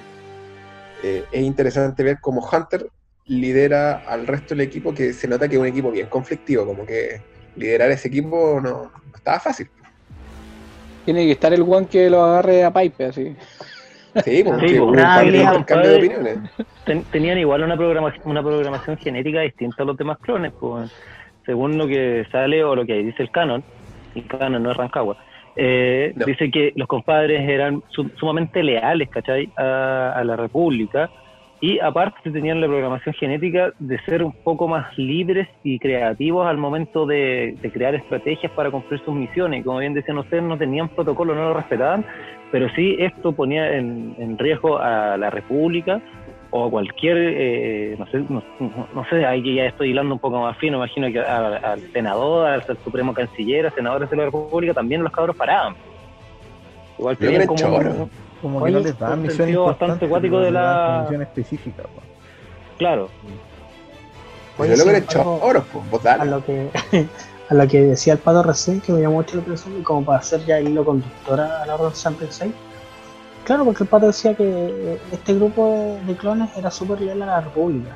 [1.04, 2.88] eh, es interesante ver cómo Hunter
[3.28, 6.86] lidera al resto del equipo, que se nota que es un equipo bien conflictivo, como
[6.86, 7.20] que
[7.56, 9.70] liderar ese equipo no, no estaba fácil.
[11.04, 13.36] Tiene que estar el one que lo agarre a Pipe, así.
[14.24, 16.24] Sí, porque Sí, hubo un pues, par de habilidad, intercambio de compadre.
[16.24, 16.52] opiniones.
[16.86, 20.90] Ten- tenían igual una programación, una programación genética distinta a los demás clones, pues,
[21.46, 23.64] según lo que sale o lo que dice el canon,
[24.14, 25.18] el canon no es Rancagua,
[25.56, 26.26] eh, No.
[26.26, 29.52] dice que los compadres eran su- sumamente leales, ¿cachai?
[29.58, 31.10] A, a la República
[31.62, 36.58] y aparte tenían la programación genética de ser un poco más libres y creativos al
[36.58, 39.64] momento de, de crear estrategias para cumplir sus misiones.
[39.64, 42.06] Como bien decían ustedes, no tenían protocolo, no lo respetaban,
[42.52, 46.02] pero sí esto ponía en, en riesgo a la República
[46.58, 48.42] o a cualquier, eh, no sé, no,
[48.94, 52.48] no- sé, ahí que ya estoy hilando un poco más fino, imagino que al senador,
[52.48, 55.76] al, al supremo canciller, a senadores de la República, también los cabros paraban.
[56.98, 58.10] Igual que tenían como,
[58.42, 61.84] Como Oye, que no les misiones sentido bastante pero de la- misión específica.
[61.84, 62.02] po.
[62.78, 63.10] claro,
[64.86, 66.70] sin eran embargo, choros, pues, a lo que
[67.50, 70.06] a lo que decía el pato recién, que me llamó mucho la atención, y como
[70.06, 72.54] para hacer ya hilo conductora a la Orden 66.
[73.46, 77.26] Claro, porque el pato decía que eh, este grupo de, clones era súper leal a
[77.28, 77.96] la República.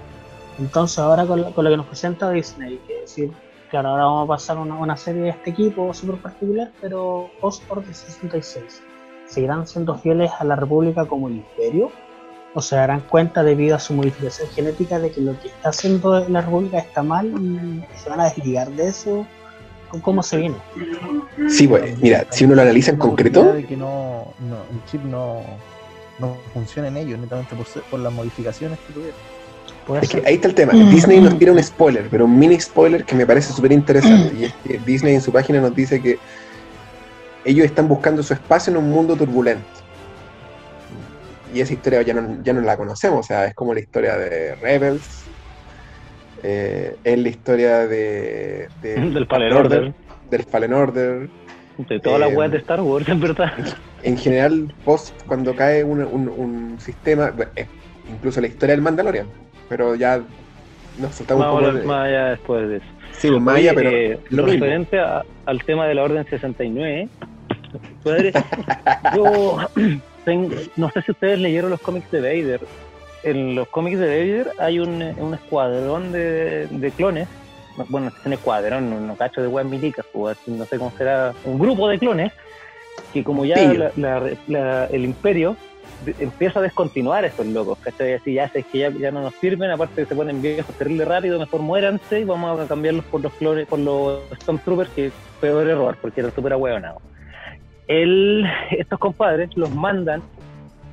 [0.60, 3.32] Entonces, ahora con, con lo que nos presenta Disney, que decir,
[3.72, 7.64] claro, ahora vamos a pasar una, una serie de este equipo súper particular, pero post
[7.68, 8.84] Orden 66.
[9.26, 11.92] ¿Seguirán siendo fieles a la República como el imperio?
[12.54, 16.28] ¿O se darán cuenta debido a su modificación genética de que lo que está haciendo
[16.30, 19.26] la República está mal y se van a desligar de eso?
[19.90, 20.56] ¿Cómo- ¿Cómo se viene?
[21.50, 25.02] Sí, pues, mira, si uno lo analiza en concreto, de que no, no, el chip
[25.04, 25.42] no,
[26.20, 29.20] no funcione en ellos, netamente por, ser- por las modificaciones que tuvieron.
[30.02, 30.74] Es que ahí está el tema.
[30.74, 34.36] Disney nos tira un spoiler, pero un mini spoiler que me parece súper interesante.
[34.36, 36.18] Y es que Disney en su página nos dice que
[37.44, 39.64] ellos están buscando su espacio en un mundo turbulento.
[41.54, 43.22] Y esa historia ya no, ya no la conocemos.
[43.22, 45.29] O sea, es como la historia de Rebels.
[46.44, 49.94] Eh, es la historia de, de- del Fallen Order,
[50.30, 51.30] del Fallen Order.
[51.78, 53.52] de todas las Eh, weas de Star Wars, en verdad.
[54.04, 57.66] En general, post cuando cae un, un- un sistema, eh,
[58.10, 59.28] incluso la historia del Mandalorian.
[59.68, 60.22] Pero ya
[61.00, 62.86] nos soltamos Vamos un poco más allá después de eso.
[63.12, 67.08] Sí, pues, más allá, pero eh, lo referente a- al tema de la Orden 69,
[68.04, 68.32] padre,
[69.16, 69.58] yo
[70.26, 72.62] tengo- no sé si ustedes leyeron los cómics de Vader.
[73.24, 77.28] En los cómics de Vader hay un, un escuadrón de, de clones.
[77.78, 81.34] No, Bueno, es un escuadrón, no cacho de weas milicas, pues, no sé cómo será.
[81.44, 82.32] Un grupo de clones
[83.14, 85.56] que, como ya la- la- la- el Imperio
[86.02, 88.14] de- empieza a descontinuar estos locos, ¿cachai?
[88.14, 91.04] Así ya sé que ya, ya no nos sirven, aparte que se ponen viejos terrible
[91.06, 95.68] rápido, mejor muéranse y vamos a cambiarlos por los clones, por los Stormtroopers, que peor
[95.68, 97.02] error, porque eran súper ahueonados.
[97.88, 100.24] El, estos compadres los mandan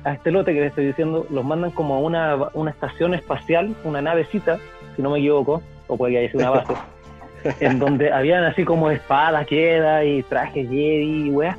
[0.07, 3.75] a este lote que les estoy diciendo, los mandan como a una, una estación espacial,
[3.83, 4.57] una navecita,
[4.95, 6.73] si no me equivoco, o puede que haya sido una base,
[7.59, 11.57] en donde habían así como espadas, quedas y trajes Jedi y weas.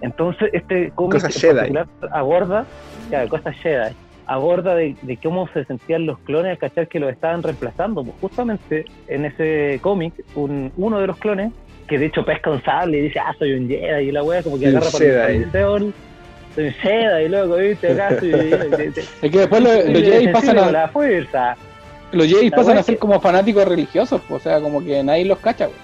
[0.00, 2.64] Entonces, este cómic particular aborda,
[3.10, 3.94] claro, cosas Jedi,
[4.24, 8.04] aborda de, de cómo se sentían los clones al cachar que los estaban reemplazando.
[8.04, 11.52] Pues justamente en ese cómic, un, uno de los clones,
[11.86, 14.42] que de hecho pesca un sable y dice, ah, soy un Jedi, y la wea
[14.42, 15.92] como que agarra para el
[16.54, 18.52] soy un Jedi, loco, viste, acá, soy,
[19.22, 21.56] Es que después los, los Jedi pasan a, la fuerza.
[22.12, 25.66] los Jedi pasan a ser como fanáticos religiosos, o sea, como que nadie los cacha.
[25.66, 25.78] pues.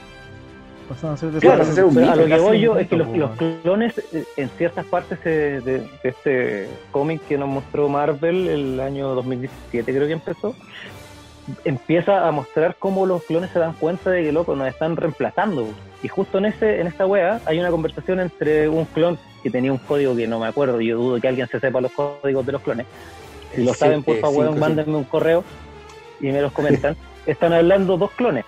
[0.88, 3.08] Pasan a ser de Claro, ser un a lo que voy yo es que los,
[3.36, 9.08] clones eh, en ciertas partes de, de este cómic que nos mostró Marvel el año
[9.14, 10.54] 2017 creo que empezó,
[11.64, 15.68] empieza a mostrar cómo los clones se dan cuenta de que loco nos están reemplazando.
[16.02, 19.70] Y justo en ese en esta wea hay una conversación entre un clon que tenía
[19.70, 22.50] un código que no me acuerdo, yo dudo que alguien se sepa los códigos de
[22.50, 22.84] los clones,
[23.54, 25.44] Si lo saben, por eh, favor, mándenme un correo
[26.20, 26.96] y me los comentan.
[27.26, 28.44] Están hablando dos clones.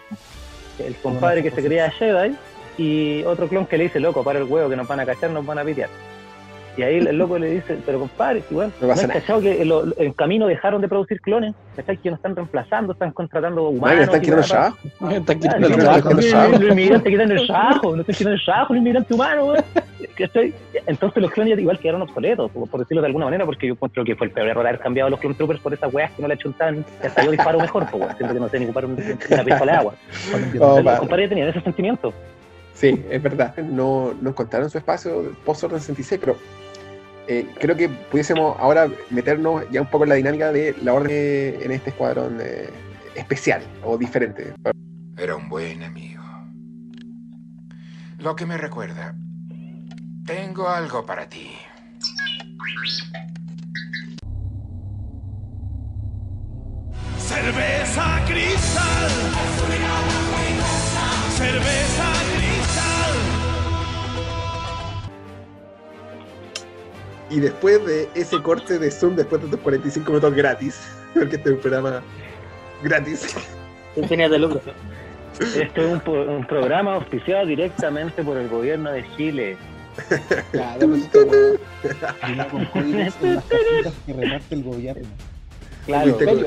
[0.85, 2.35] El compadre que se creía Jedi
[2.79, 5.31] y otro clon que le dice, loco, para el huevo, que nos van a cachar,
[5.31, 5.89] nos van a pitear.
[6.79, 9.19] Y ahí el loco le dice, pero compadre, si, bueno, No no pasa nada.
[9.21, 11.97] cachado que en, lo- en camino dejaron de producir clones, ¿cachai?
[11.97, 14.05] Que nos están reemplazando, están contratando humanos.
[14.05, 14.77] Están quitando weá, trabajo.
[15.11, 16.11] Está Ah, quitando no, el no, trabajo.
[16.11, 19.59] no, los, inmigrantes quitan el trabajo, no están quitando el trabajo, los inmigrantes humanos.
[20.17, 20.55] ¿Cachai?
[20.87, 24.05] Entonces los clones ya igual quedaron obsoletos, por decirlo de alguna manera, porque yo encuentro
[24.05, 26.29] que fue el peor error haber cambiado los clone troopers por esas weas que no
[26.29, 28.93] le achuntaban, que hasta yo disparo mejor, pues, siento que no sé ni ocupar un-
[29.31, 29.95] una pistola de agua.
[30.61, 32.13] Oh, los compadres tenían ese sentimiento.
[32.75, 33.57] Sí, es verdad.
[33.57, 36.37] No, no encontraron su espacio post-Orden 66, pero
[37.29, 41.61] eh, creo que pudiésemos ahora meternos ya un poco en la dinámica de la orden
[41.61, 42.71] en este escuadrón eh,
[43.15, 44.55] especial o diferente.
[45.17, 46.25] Era un buen amigo.
[48.17, 49.15] Lo que me recuerda,
[50.25, 51.51] tengo algo para ti.
[57.19, 59.11] Cerveza cristal.
[61.37, 63.38] Cerveza cristal.
[67.31, 70.81] Y después de ese corte de Zoom, después de estos 45 minutos gratis,
[71.15, 72.03] porque este es un programa
[72.83, 73.37] gratis,
[73.95, 74.61] Sin fines de lucro.
[75.41, 79.57] Esto es un, programa auspiciado directamente por el gobierno de Chile.
[82.51, 85.09] Con cajitas que reparte el gobierno.
[85.87, 86.39] Claro, Viste, ¿En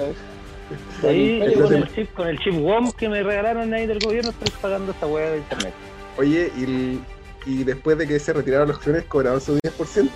[1.02, 1.44] serio?
[1.44, 4.50] ahí con el chip, con el chip WOM que me regalaron ahí del gobierno estoy
[4.62, 5.74] pagando esta hueá de internet.
[6.18, 7.00] oye, y, el-
[7.46, 10.10] y después de que se retiraron los clones, cobraron su 10%.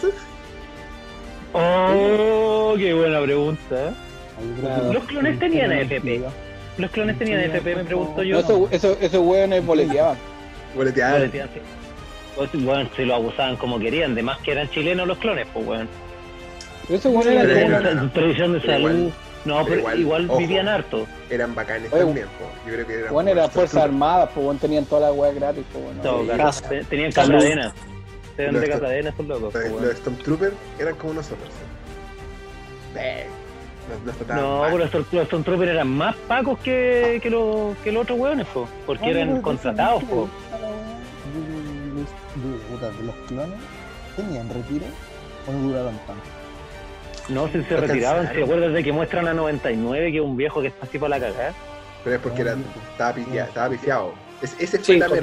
[1.57, 3.93] Oh, qué buena pregunta.
[4.91, 6.21] Los clones tenían FP.
[6.77, 8.39] Los clones tenían FP, me pregunto No, yo.
[8.39, 10.17] eso, eso, esos weones boleteaban.
[10.75, 11.19] Boletearon.
[11.19, 11.59] Boletean, sí.
[12.35, 15.65] Pues, bueno, se lo abusaban como querían, de más que eran chilenos los clones, pues
[15.65, 15.87] bueno.
[16.87, 18.11] Pero esos weones Pero eran no, no.
[18.11, 18.89] Tradición de Pero salud.
[18.89, 19.13] igual-
[19.45, 20.39] no, pero igual, igual, ojo.
[20.39, 21.05] vivían harto.
[21.29, 22.45] Eran bacanes Oye, también, po.
[22.67, 23.13] Yo creo que eran.
[23.13, 26.01] Bueno, era como Fuerzas Armadas, pues bueno, tenían toda la weá gratis, pues bueno.
[26.69, 27.41] Te- Tenían Salud.
[28.37, 29.41] Eran Los de esto- casadenas esos locos.
[29.43, 29.95] Los, pues, los bueno.
[29.97, 31.49] Stormtroopers eran como nosotros.
[34.29, 38.47] No, pero los, los Stormtroopers eran más pacos que, que, los, que los otros hueones,
[38.47, 40.03] po, porque Ah, eran contratados.
[40.05, 40.27] Po.
[43.03, 43.57] los clones
[44.15, 44.85] tenían retiro
[45.47, 46.23] o no duraron tanto.
[47.29, 50.61] No, si se retiraban, ¿te acuerdas de que muestran a 99, que es un viejo
[50.61, 51.53] que está así para la cagada?
[52.03, 52.55] Pero es porque era,
[52.91, 54.13] estaba, pifia- estaba pifiado.
[54.41, 55.17] Es- ese fue Sí, la con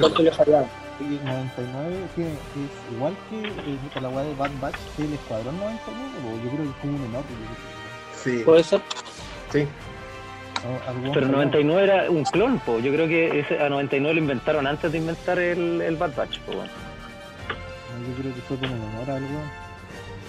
[0.99, 1.07] merma.
[1.07, 1.93] todo que le fallaban.
[1.93, 6.09] Y 99 tiene, es igual que eh, la weá de Bad Batch del Escuadrón 99,
[6.25, 7.23] o yo creo que es como un menor.
[8.23, 8.81] Sí, Puede ser.
[9.51, 9.67] sí.
[11.01, 11.31] Pero clon.
[11.31, 12.79] 99 era un clon, po.
[12.79, 16.39] yo creo que ese, a 99 lo inventaron antes de inventar el, el Bad Batch.
[16.39, 16.59] Po, Yo
[18.21, 19.63] creo que fue como menor al weón.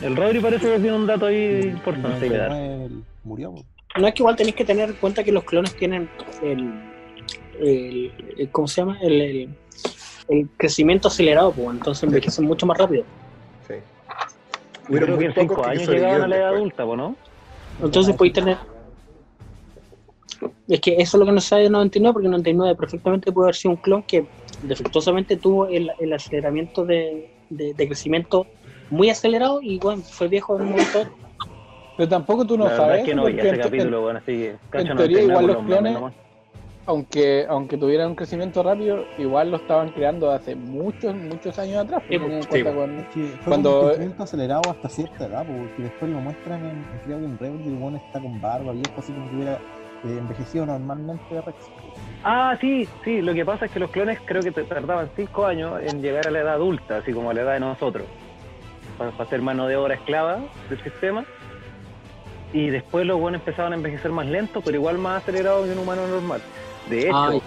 [0.02, 2.48] El Rodri parece que tiene un dato ahí importante que dar.
[2.50, 3.52] 99 él murió.
[3.52, 3.64] po.
[3.96, 6.10] No es que igual tenéis que tener en cuenta que los clones tienen
[6.42, 6.74] el,
[7.60, 8.98] el, el- ¿cómo se llama?
[9.02, 9.48] El, el,
[10.28, 13.04] el crecimiento acelerado, pues, entonces envejecen mucho más rápido.
[13.68, 13.74] sí.
[13.74, 16.84] Yo Hubieron creo muy que en 5 pocos que años llegaban a la edad adulta,
[16.84, 17.16] ¿no?
[17.82, 18.58] Entonces podéis tener...
[20.68, 23.46] Es que eso es lo que no se sabe de 99, porque 99 perfectamente puede
[23.46, 24.26] haber sido un clon que
[24.62, 28.46] defectuosamente tuvo el, el aceleramiento de, de, de crecimiento
[28.90, 31.06] muy acelerado y bueno, fue viejo en un momento.
[31.96, 32.98] Pero tampoco tú no la sabes.
[33.00, 34.56] es que no veía ese en- capítulo, bueno, así que...
[34.70, 36.14] cacho, teoría 99 igual los clones- nomás.
[36.86, 42.02] Aunque aunque tuvieran un crecimiento rápido, igual lo estaban creando hace muchos, muchos años atrás.
[42.08, 42.76] Sí, en sí, cuenta po.
[42.80, 46.20] con- Es que fue Cuando- un crecimiento acelerado hasta cierta edad, po, porque después lo
[46.20, 49.28] muestran en, creo que en Rebel y el weón está con barba, viejo, así como
[49.30, 49.58] que hubiera
[50.04, 51.56] eh, envejecido normalmente de Rex.
[52.22, 55.46] Ah, sí, sí, lo que pasa es que los clones creo que te- tardaban 5
[55.46, 58.06] años en llegar a la edad adulta, así como a la edad de nosotros,
[58.98, 61.24] para, ser mano de obra esclava del sistema.
[62.52, 65.78] Y después los buenos empezaban a envejecer más lento, pero igual más acelerado que un
[65.78, 66.42] humano normal.
[66.88, 67.42] De hecho, Ay.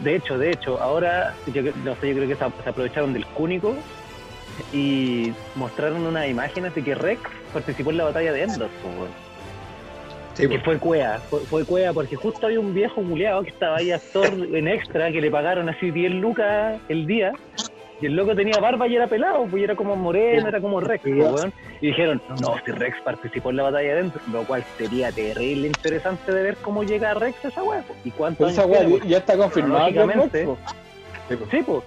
[0.00, 3.26] de hecho, de hecho, ahora, yo, no sé, yo creo que se, se aprovecharon del
[3.26, 3.74] cúnico
[4.72, 7.20] y mostraron unas imágenes de que Rex
[7.52, 8.68] participó en la batalla de Endor.
[10.34, 13.78] Sí, Que fue cuea, fue, fue cuea porque justo había un viejo muleado que estaba
[13.78, 17.32] ahí actor en extra que le pagaron así 10 lucas el día
[18.00, 20.80] y el loco tenía barba y era pelado, pues y era como moreno, era como
[20.80, 21.52] Rex, pues, weón.
[21.80, 26.32] Y dijeron, no, si Rex participó en la batalla adentro, lo cual sería terrible interesante
[26.32, 29.08] de ver cómo llega Rex a esa weá, pues, y cuántos Pero esa weá pues.
[29.08, 29.86] ya está confirmado.
[29.86, 30.46] que es Cronológicamente.
[31.28, 31.46] Rex, po.
[31.50, 31.82] Sí, pues.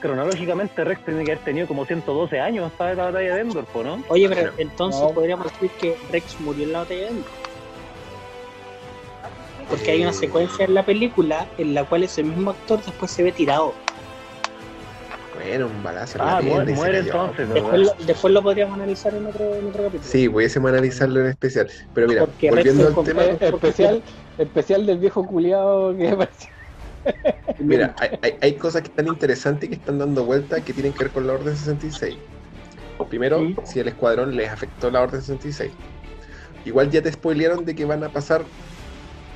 [0.00, 4.02] Cronológicamente Rex tiene que haber tenido como 112 años para la batalla de Endor, ¿no?
[4.08, 5.10] Oye, pero entonces No.
[5.10, 7.30] podríamos decir que Rex murió en la batalla de Endor.
[9.70, 13.22] Porque hay una secuencia en la película en la cual ese mismo actor después se
[13.24, 13.72] ve tirado.
[15.36, 16.18] Bueno, un balazo.
[16.18, 17.12] en la Ah, pierna muere, y se muere cayó.
[17.26, 20.10] entonces, Después lo, después lo podríamos analizar en otro, en otro capítulo.
[20.10, 21.68] Sí, pudiésemos analizarlo en especial.
[21.94, 24.02] Pero mira, Porque volviendo al tema, Eh, especial,
[24.38, 26.48] especial del viejo culiado que apareció.
[27.58, 30.92] mira, hay, hay- hay cosas que están interesantes y que están dando vuelta que tienen
[30.92, 32.16] que ver con la Orden 66.
[33.10, 33.56] Primero, Sí.
[33.64, 35.70] si el escuadrón les afectó la Orden 66.
[36.64, 38.42] Igual ya te spoilearon de que van a pasar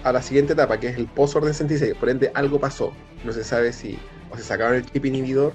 [0.03, 1.95] a la siguiente etapa, que es el post-Orden 66.
[1.95, 2.93] Por ende, algo pasó.
[3.23, 3.99] No se sabe si
[4.31, 5.53] o se sacaron el chip inhibidor,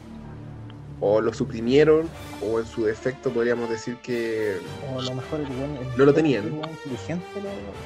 [1.02, 2.10] o lo suprimieron,
[2.42, 4.58] o en su defecto podríamos decir que
[4.94, 6.46] O a lo mejor el weón- el No lo tenían.
[6.54, 7.26] inteligente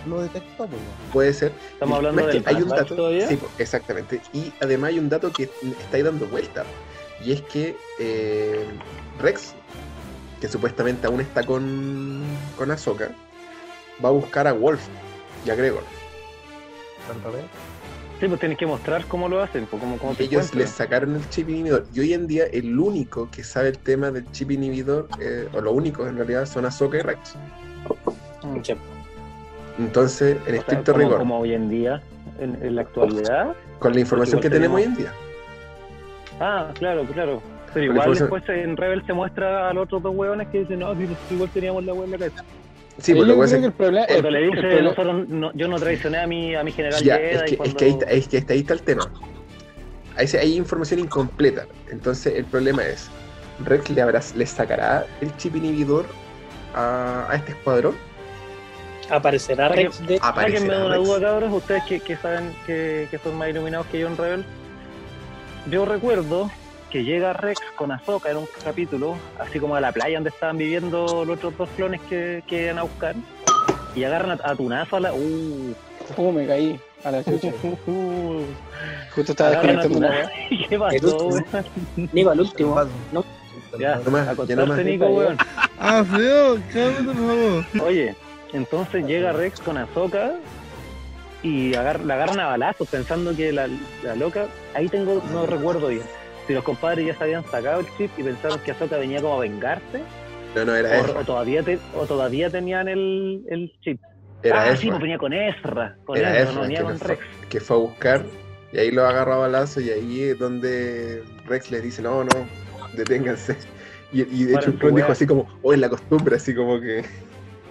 [0.08, 1.52] lo, lo detectó, pues, puede ser.
[1.74, 3.28] Estamos Y hablando que hay un dato, todavía.
[3.28, 4.22] sí, po, exactamente.
[4.34, 5.44] Y además hay un dato que
[5.82, 6.64] está ahí dando vuelta.
[7.26, 8.64] Y es que eh,
[9.20, 9.54] Rex,
[10.40, 12.22] que supuestamente aún está con,
[12.58, 13.12] con Ahsoka,
[14.04, 14.82] va a buscar a Wolf
[15.46, 15.84] y a Gregor.
[17.08, 17.40] ¿Tanto ve?
[18.20, 21.16] Sí, pues tienes que mostrar cómo lo hacen, pues, cómo, cómo te ellos les sacaron
[21.16, 21.86] el chip inhibidor.
[21.94, 25.62] Y hoy en día el único que sabe el tema del chip inhibidor, eh, o
[25.62, 27.36] lo único en realidad, son Ahsoka y Rex.
[28.64, 28.74] Sí.
[29.78, 32.02] Entonces, en O sea, estricto como, rigor, como hoy en día,
[32.40, 33.56] en, en la actualidad.
[33.80, 35.14] con la información que tenemos hoy en día.
[36.42, 37.42] Ah, claro, claro.
[37.74, 40.94] Pero igual después en Rebel se muestra a los otros dos hueones que dicen, no,
[40.96, 42.44] si igual teníamos la hueá en la cabeza.
[43.02, 44.62] Sí, pues lo que creo pasa es que el problema, el- Cuando le el dice,
[44.62, 47.58] problema- nosotros, no- yo no traicioné a mi, a mi general Ya, es que, es
[47.58, 47.76] cuando...
[47.78, 49.12] que ahí, está- es que ahí está el tema.
[50.18, 51.66] Ahí se- hay información incompleta.
[51.92, 53.10] Entonces el problema es,
[53.66, 56.06] ¿Rex le, habrá, le sacará el chip inhibidor
[56.76, 57.96] a, a este escuadrón?
[59.10, 60.18] Aparecerá Rex de.
[60.22, 63.88] Aparecerá Sáquenme de una duda, cabros, ustedes que, que saben que, que son más iluminados
[63.88, 64.46] que yo en Rebel.
[65.72, 66.52] Yo recuerdo
[66.92, 70.58] que llega Rex con Ahsoka en un capítulo, así como a la playa donde estaban
[70.58, 73.16] viviendo los otros dos clones que, que iban a buscar,
[73.96, 75.14] y agarran a, a tunazo a la...
[75.14, 75.74] Uh,
[76.18, 77.50] Uh, me caí a la chucha.
[77.86, 78.42] uh,
[79.16, 80.28] Justo estaba desconectando una.
[80.50, 81.28] ¿Qué El pasó, último.
[81.28, 82.10] weón?
[82.14, 82.82] Nico, al último.
[83.12, 83.26] No.
[83.80, 84.84] Ya, No más.
[84.84, 85.38] Nico, weón.
[85.80, 87.66] Ah, feo, cálmate, por favor.
[87.88, 88.16] Oye,
[88.54, 90.32] entonces llega Rex con Ahsoka
[91.44, 93.68] y agar- la agarran a balazos pensando que la,
[94.02, 96.02] la loca, ahí tengo, no recuerdo bien,
[96.50, 99.36] si los compadres ya se habían sacado el chip y pensaron que Ahsoka venía como
[99.36, 100.02] a vengarse
[100.56, 101.20] No, no, era o, Ezra.
[101.20, 104.02] o todavía te- o todavía tenían el, el chip.
[104.42, 104.78] Era ah, Ezra.
[104.78, 107.22] sí, pues venía con Ezra, con Era Ezra, Ezra no venía que, con fue, Rex.
[107.50, 108.26] que fue a buscar
[108.74, 112.48] y ahí lo agarró a balazo y ahí es donde Rex le dice, no, no,
[112.96, 113.56] deténganse.
[114.12, 116.56] Y, y de hecho el tu clon dijo así como, oh, es la costumbre, así
[116.56, 117.06] como que...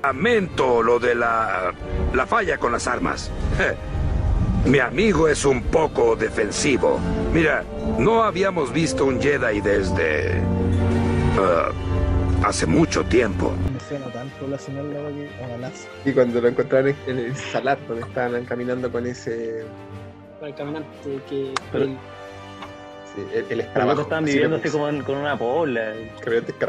[0.05, 1.75] Lamento lo de la,
[2.14, 3.29] la falla con las armas.
[4.66, 6.99] Mi amigo es un poco defensivo.
[7.33, 7.64] Mira,
[7.99, 10.40] no habíamos visto un Jedi desde...
[11.38, 11.71] ah,
[12.47, 13.53] hace mucho tiempo.
[13.73, 15.88] Me suena tanto la señal de agua que a balazo.
[16.05, 19.64] Y cuando lo encontraron en el salar, donde estaban caminando con ese...
[20.38, 21.53] Para el caminante que.
[21.73, 21.97] Pero- el-
[23.14, 24.03] sí, el, escarabajo.
[24.03, 25.35] estaban viviendo así como en- con una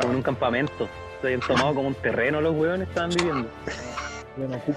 [0.02, 0.88] como en un campamento.
[1.22, 3.48] Se habían tomado como un terreno los hueones, estaban viviendo.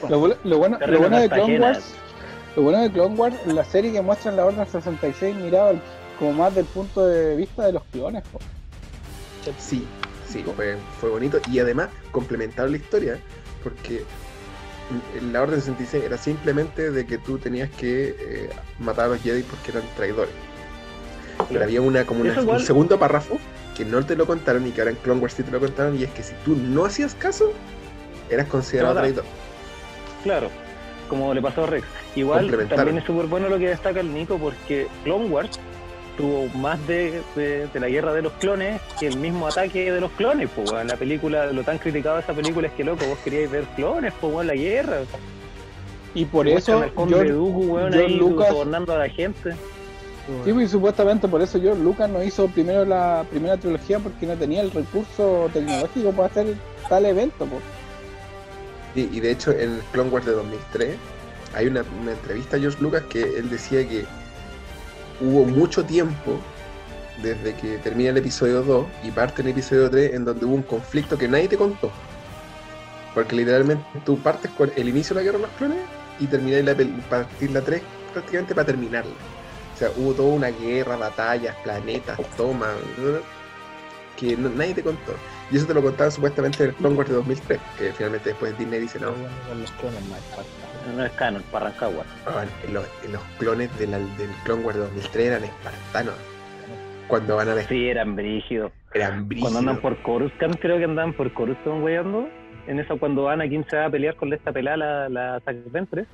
[0.08, 1.60] Lo, bu- lo bueno, lo Terreno bueno de Clone.
[1.60, 1.94] Wars,
[2.56, 5.72] lo bueno de Clone Wars, la serie que muestra en la Orden 66 miraba
[6.18, 8.22] como más del punto de vista de los clones.
[8.32, 8.38] po.
[9.58, 9.86] Sí,
[10.28, 13.18] sí, fue, fue bonito y además complementaba la historia
[13.62, 14.04] porque
[15.32, 19.42] la Orden 66 era simplemente de que tú tenías que eh, matar a los Jedi
[19.42, 20.34] porque eran traidores.
[21.48, 23.38] Pero había una, como una- un segundo párrafo
[23.76, 25.98] que no te lo contaron y que ahora en Clone Wars sí te lo contaron
[25.98, 27.52] y es que si tú no hacías caso,
[28.30, 29.24] eras considerado traidor.
[30.22, 30.50] Claro,
[31.12, 31.84] como le pasó a Rex.
[32.16, 32.46] Igual
[32.76, 35.60] también es súper bueno lo que destaca el Nico porque Clone Wars
[36.16, 40.00] tuvo más de, de- de la guerra de los clones que el mismo ataque de
[40.00, 40.48] los clones.
[40.54, 40.86] Pues, weón.
[40.86, 44.12] la película, lo tan criticado de esa película es que loco, vos queríais ver clones,
[44.20, 44.98] pues weón, la guerra.
[46.14, 46.78] Y por eso,
[48.04, 49.52] ahí Lucas- sobornando a la gente.
[50.44, 54.26] sí, pues, y supuestamente por eso George Lucas no hizo primero la primera trilogía porque
[54.26, 56.46] no tenía el recurso tecnológico para hacer
[56.88, 57.46] tal evento.
[57.46, 57.56] po.
[58.94, 60.96] Y, de hecho en Clone Wars de 2003
[61.54, 64.04] hay una, una entrevista a George Lucas que él decía que
[65.20, 66.38] hubo mucho tiempo
[67.22, 70.62] desde que termina el episodio 2 y parte el episodio 3 en donde hubo un
[70.62, 71.90] conflicto que nadie te contó.
[73.14, 75.78] Porque literalmente tú partes con el inicio de la guerra de los clones
[76.18, 76.76] y termináis la,
[77.08, 77.82] partir la 3
[78.12, 79.12] prácticamente para terminarla.
[79.74, 82.70] O sea, hubo toda una guerra, batallas, planetas, tomas,
[84.16, 85.12] que nadie te contó.
[85.52, 88.56] Y eso te lo contaban supuestamente en el Clone Wars de 2003, que finalmente después
[88.58, 90.96] Disney dice, no, los clones más espartanos.
[90.96, 92.06] No es canon, weón.
[92.26, 96.14] Ah, los, los clones de la- del Clone Wars de 2003 eran espartanos.
[97.06, 98.72] Cuando van a la Sí, eran brígidos.
[98.94, 99.52] eran brígidos.
[99.52, 102.28] Cuando andan por Coruscant, creo que andan por Coruscant weyando.
[102.66, 106.06] En eso cuando Anakin se va a pelear con esta pelada, la, la Ventress,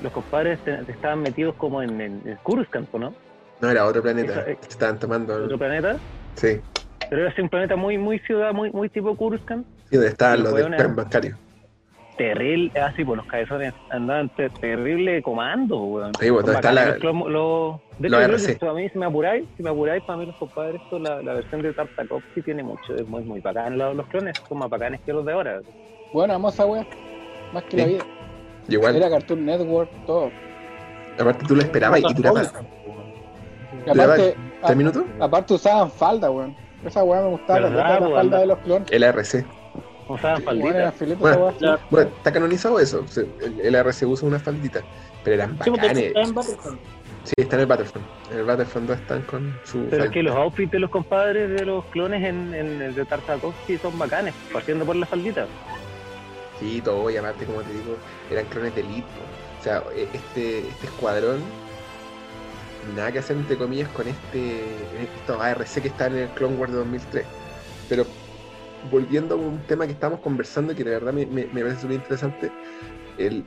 [0.00, 3.14] los compadres te- estaban metidos como en, en, en Coruscant, ¿no?
[3.60, 4.32] No, era otro planeta.
[4.40, 5.44] Esa- eh, Estaban tomando.
[5.44, 5.96] Otro planeta.
[6.34, 6.60] Sí,
[7.12, 9.66] Pero era así un planeta muy, muy ciudad, muy, muy tipo Coruscant.
[9.90, 11.36] y donde estaban Sí, los del plan bancario.
[12.16, 16.12] Terrible, así por los cabezones andaban te- terrible comando, weón.
[16.18, 18.56] Sí, bueno, Son está la- los de hecho, creo RC.
[18.58, 21.20] que a mí, si me apuráis, si me apuráis, para mí los compadres, esto, la,
[21.22, 23.76] la versión de Tartakovsky tiene mucho, es muy, muy bacán.
[23.76, 25.60] Los, los clones son más bacanes que los de ahora.
[26.14, 26.86] Bueno, vamos a weá.
[27.52, 27.90] Más que la Sí.
[27.90, 28.04] vida.
[28.68, 30.30] Y igual, Era Cartoon Network, todo.
[31.18, 32.42] aparte tú lo esperabas y duraba.
[33.84, 34.34] Y aparte,
[34.64, 35.04] ¿Tres minutos?
[35.20, 36.61] aparte usaban falda, weón.
[36.84, 38.12] Esa weá me gustaba, la, ¿Verdad, la weón?
[38.14, 38.88] falda de los clones.
[40.08, 40.74] Usaban Bueno, falditas.
[40.74, 41.20] era filete
[41.90, 43.04] Bueno, está canonizado eso.
[43.40, 44.80] El el LRC usa una faldita.
[45.24, 45.98] Pero eran bacanes.
[45.98, 46.80] está en Battlefront.
[47.24, 48.06] Sí, está en el Battlefront.
[48.32, 49.84] En el Battlefront 2 están con su.
[49.88, 50.22] Pero es que faldita.
[50.22, 54.34] los outfits de los compadres de los clones en, en el de Tartakovsky son bacanes,
[54.52, 55.46] partiendo por la faldita.
[56.58, 57.96] Sí, todo, y aparte, como te digo,
[58.30, 59.06] eran clones de elite.
[59.60, 61.40] O sea, e- este, este escuadrón,
[62.96, 64.62] nada que hacer entre comillas con este
[65.00, 67.24] estos ARC que están en el Clone Wars de 2003.
[67.88, 68.06] Pero
[68.90, 72.50] volviendo a un tema que estábamos conversando, que de verdad me, me- parece súper interesante,
[73.18, 73.44] el,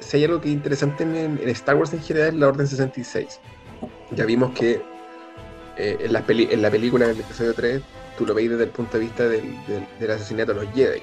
[0.00, 3.40] si hay algo que es interesante en, Star Wars en general es la Orden 66.
[4.10, 4.82] Ya vimos que
[5.76, 7.80] eh, en, la peli- en la película, en el episodio 3,
[8.18, 11.00] tú lo veis desde el punto de vista del, del- del asesinato de los Jedi.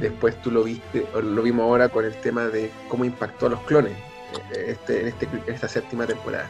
[0.00, 3.60] Después tú lo viste, lo vimos ahora con el tema de cómo impactó a los
[3.60, 3.92] clones
[4.54, 6.48] este, en, este, en esta séptima temporada.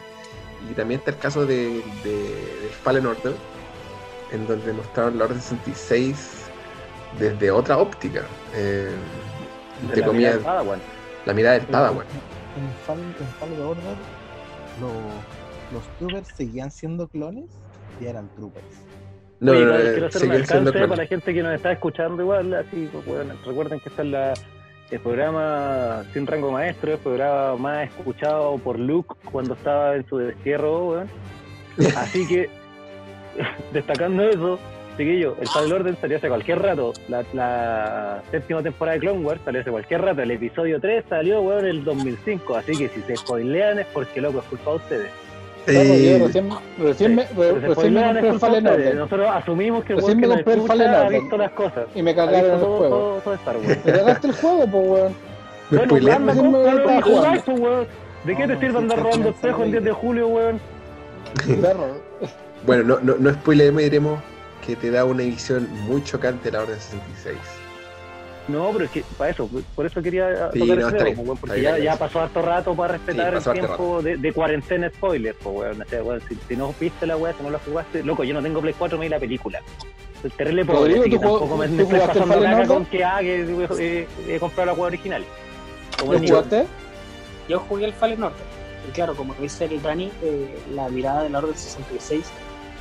[0.70, 3.34] Y también está el caso de, de, del Fallen Order,
[4.32, 6.46] en donde mostraron la Orden 66
[7.18, 8.22] desde otra óptica.
[8.54, 8.90] eh,
[9.82, 10.80] entre la comillas, mirada de Padawan.
[11.26, 12.06] la mirada del Padawan.
[12.56, 13.84] En Fall, en Fallen Order,
[14.80, 17.44] lo- los troopers seguían siendo clones
[18.00, 18.64] y eran troopers.
[19.40, 21.72] No, Oye, no, no, quiero eh, hacer un alcance para la gente que nos está
[21.72, 24.32] escuchando igual, así, pues, bueno, recuerden que está en la,
[24.90, 30.18] el programa Sin Rango Maestro, el programa más escuchado por Luke cuando estaba en su
[30.18, 31.08] destierro, weón.
[31.96, 32.48] Así que,
[33.72, 34.58] destacando eso,
[34.96, 39.40] chiquillo, el Fallen Orden salió hace cualquier rato, la, la séptima temporada de Clone Wars
[39.44, 43.02] salió hace cualquier rato, el episodio 3 salió, weón, en el 2005, así que si
[43.02, 45.25] se spoilean es porque, loco, es culpa de ustedes.
[45.68, 46.48] Eh, yo recién,
[46.78, 48.84] recién me, re- recién me spoilean es compré el culpa de Fallen ustedes.
[48.86, 51.20] Order Nosotros asumimos que el Recién me compré el Fallen Order.
[51.20, 51.84] visto las cosas.
[51.94, 52.96] y me cagaron el todo, juego.
[52.96, 53.78] todo, todo Star Wars.
[53.84, 55.12] Me cagaste el juego, pues weón.
[55.70, 56.12] me Bueno, spoileé.
[56.14, 56.34] anda,
[57.02, 57.86] jugar, pues, weón.
[58.24, 60.60] ¿De qué te sirve si andar robando está espejo el 10 de julio, weón?
[61.60, 61.86] Perro.
[62.66, 63.30] Bueno, no, no, no
[63.82, 64.20] y diremos
[64.66, 67.36] que te da una visión muy chocante de la Orden 66.
[68.48, 71.38] No, pero es que para eso, por eso quería Sí, tocar no, tema, bien, pues,
[71.40, 75.34] porque ya, ya pasó harto rato para respetar pasó el tiempo de, de cuarentena spoiler,
[75.42, 75.82] pues weón.
[75.82, 78.34] O sea, weón, si, si no viste la weá, si no la jugaste, loco, yo
[78.34, 79.60] no tengo Play 4, me di la película.
[80.22, 82.66] Soy terrible pobre, Rodrigo, así que ¿tú jugó- tampoco me, me estoy el pasando Order?
[82.68, 85.24] con que ah, que eh, he comprado la weá original.
[85.98, 86.66] Como ¿Lo el jugaste?
[87.48, 88.38] Yo jugué el Fallen Order.
[88.88, 92.24] Y claro, como dice el Dani, eh, la mirada del Orden 66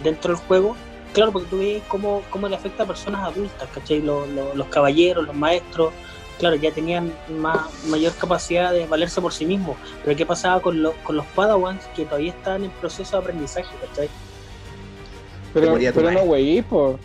[0.04, 0.76] dentro del juego,
[1.16, 4.02] claro, porque tú ves cómo, cómo le afecta a personas adultas, ¿cachai?
[4.02, 5.92] Lo- lo- los caballeros, los maestros,
[6.38, 7.58] claro, ya tenían más,
[7.88, 9.78] mayor capacidad de valerse por sí mismos.
[10.04, 13.70] Pero ¿qué pasaba con, los con los Padawans que todavía estaban en proceso de aprendizaje,
[13.88, 14.10] ¿cachai?
[15.54, 17.00] Pero, pero no, güey, por.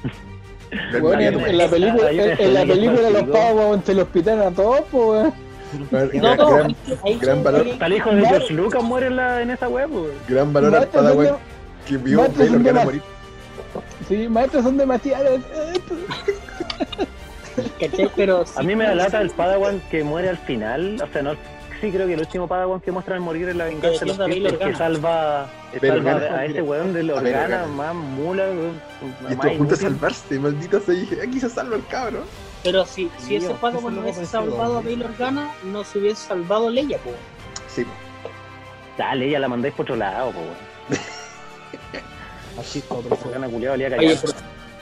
[0.92, 4.06] No, Bueno, no, en, la película, te en, en la película los pavos se los
[4.08, 5.32] pitan a todos, pues.
[5.90, 6.48] Gran, No, no,
[7.20, 7.66] gran- valor.
[7.68, 9.88] el hijo de George Lucas muere en, la, en esa pues.
[10.28, 11.36] gran valor al Padawan
[11.86, 13.02] que vio demas- morir.
[14.10, 15.40] Sí, maestros son demasiados.
[17.78, 18.10] ¿cachai?
[18.16, 21.00] Pero A mí me da lata el Padawan que muere al final.
[21.00, 21.34] O sea, no.
[21.80, 24.58] Sí, creo que el último Padawan que muestran morir en la venganza de los el
[24.58, 25.48] que salva,
[25.80, 29.36] salva a ese weón de A Bail Organa, más mula, weón, Y más estuvo a
[29.36, 29.76] punto de inútil.
[29.76, 30.94] salvarse, maldito sea.
[30.94, 32.24] y dije, aquí se salva el cabrón.
[32.64, 34.82] Pero si, si ese Padawan no hubiese salvado a.
[34.82, 37.14] Bail Organa, no se hubiese salvado Leia, pues.
[37.68, 37.86] Sí,
[38.98, 40.40] Dale, ya la mandáis por otro lado, po,
[42.88, 44.32] todo, pero Oye, pero,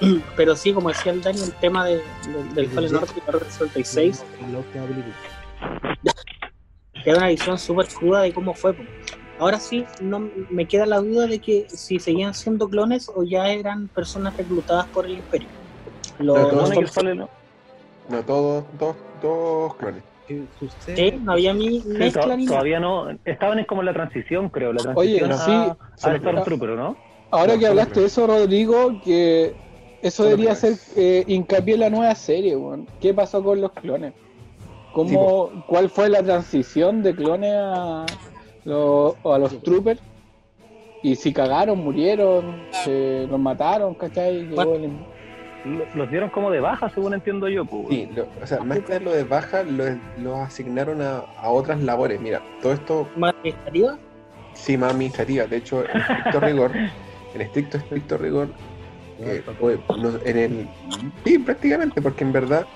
[0.37, 2.03] pero sí, como decía el Dani, el tema de, de-
[2.55, 5.15] del Fallen Order y Order 66, En la última película.
[7.05, 8.75] que era una visión súper cruda de cómo fue.
[9.39, 13.49] Ahora sí, no me queda la duda de que si seguían siendo clones o ya
[13.49, 15.49] eran personas reclutadas por el Imperio.
[16.19, 17.29] Los todos Storm- Fallen-
[18.09, 20.03] no, todos, todos, todos clones.
[20.27, 23.09] Sí, no había mi Sí, to- todavía no.
[23.25, 24.73] Estaban en como la transición, creo.
[24.75, 25.77] La Oye, transición sí, a,
[26.11, 26.97] a Stormtrooper, ¿no?
[27.31, 29.55] Ahora No, que hablaste de eso, Rodrigo, que
[30.03, 30.93] eso debería los ser clones.
[30.97, 32.87] eh, hincapié en la nueva serie, weón.
[33.01, 34.15] ¿Qué pasó con los clones?
[34.93, 38.07] ¿Cómo, ¿Cuál fue la transición de clones a,
[38.65, 40.01] los- a los troopers?
[41.03, 44.47] Y si cagaron, murieron, se los mataron, ¿cachai?
[44.49, 44.91] Llegó el-
[45.65, 47.89] Lo- Los dieron como de baja, según entiendo yo, pues.
[47.91, 49.85] Sí, lo- o sea, más que darlo de baja, lo,
[50.23, 52.21] lo asignaron a, a otras labores.
[52.21, 53.99] Mira, todo esto ¿Más administrativa?
[54.55, 55.47] sí más administrativa.
[55.47, 56.71] De hecho, en estricto rigor,
[57.41, 58.49] en estricto, estricto rigor,
[59.19, 60.69] eh, pues, no- en el.
[61.25, 62.67] Sí, prácticamente, porque en verdad,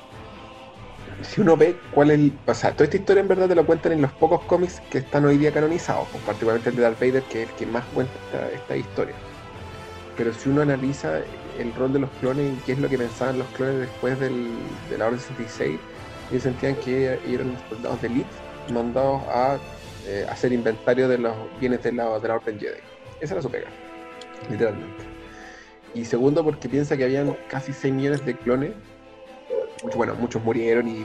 [1.23, 2.19] si uno ve cuál es.
[2.19, 4.81] el- O sea, toda esta historia en verdad te lo cuentan en los pocos cómics
[4.91, 7.67] que están hoy día canonizados, pues, particularmente el de Darth Vader, que es el que
[7.67, 9.15] más cuenta esta, esta historia.
[10.17, 11.21] Pero si uno analiza
[11.59, 14.59] el rol de los clones y qué es lo que pensaban los clones después del,
[14.91, 15.79] de la Orden 66,
[16.31, 18.31] ellos sentían que eran soldados de elite
[18.71, 19.59] mandados a
[20.07, 22.81] eh, hacer inventario de los bienes de la, de la Orden Jedi.
[23.21, 23.69] Esa era su pega,
[24.51, 25.05] literalmente.
[25.95, 28.73] Y segundo, porque piensa que habían casi 6 millones de clones.
[29.83, 31.05] Mucho- bueno, muchos murieron y,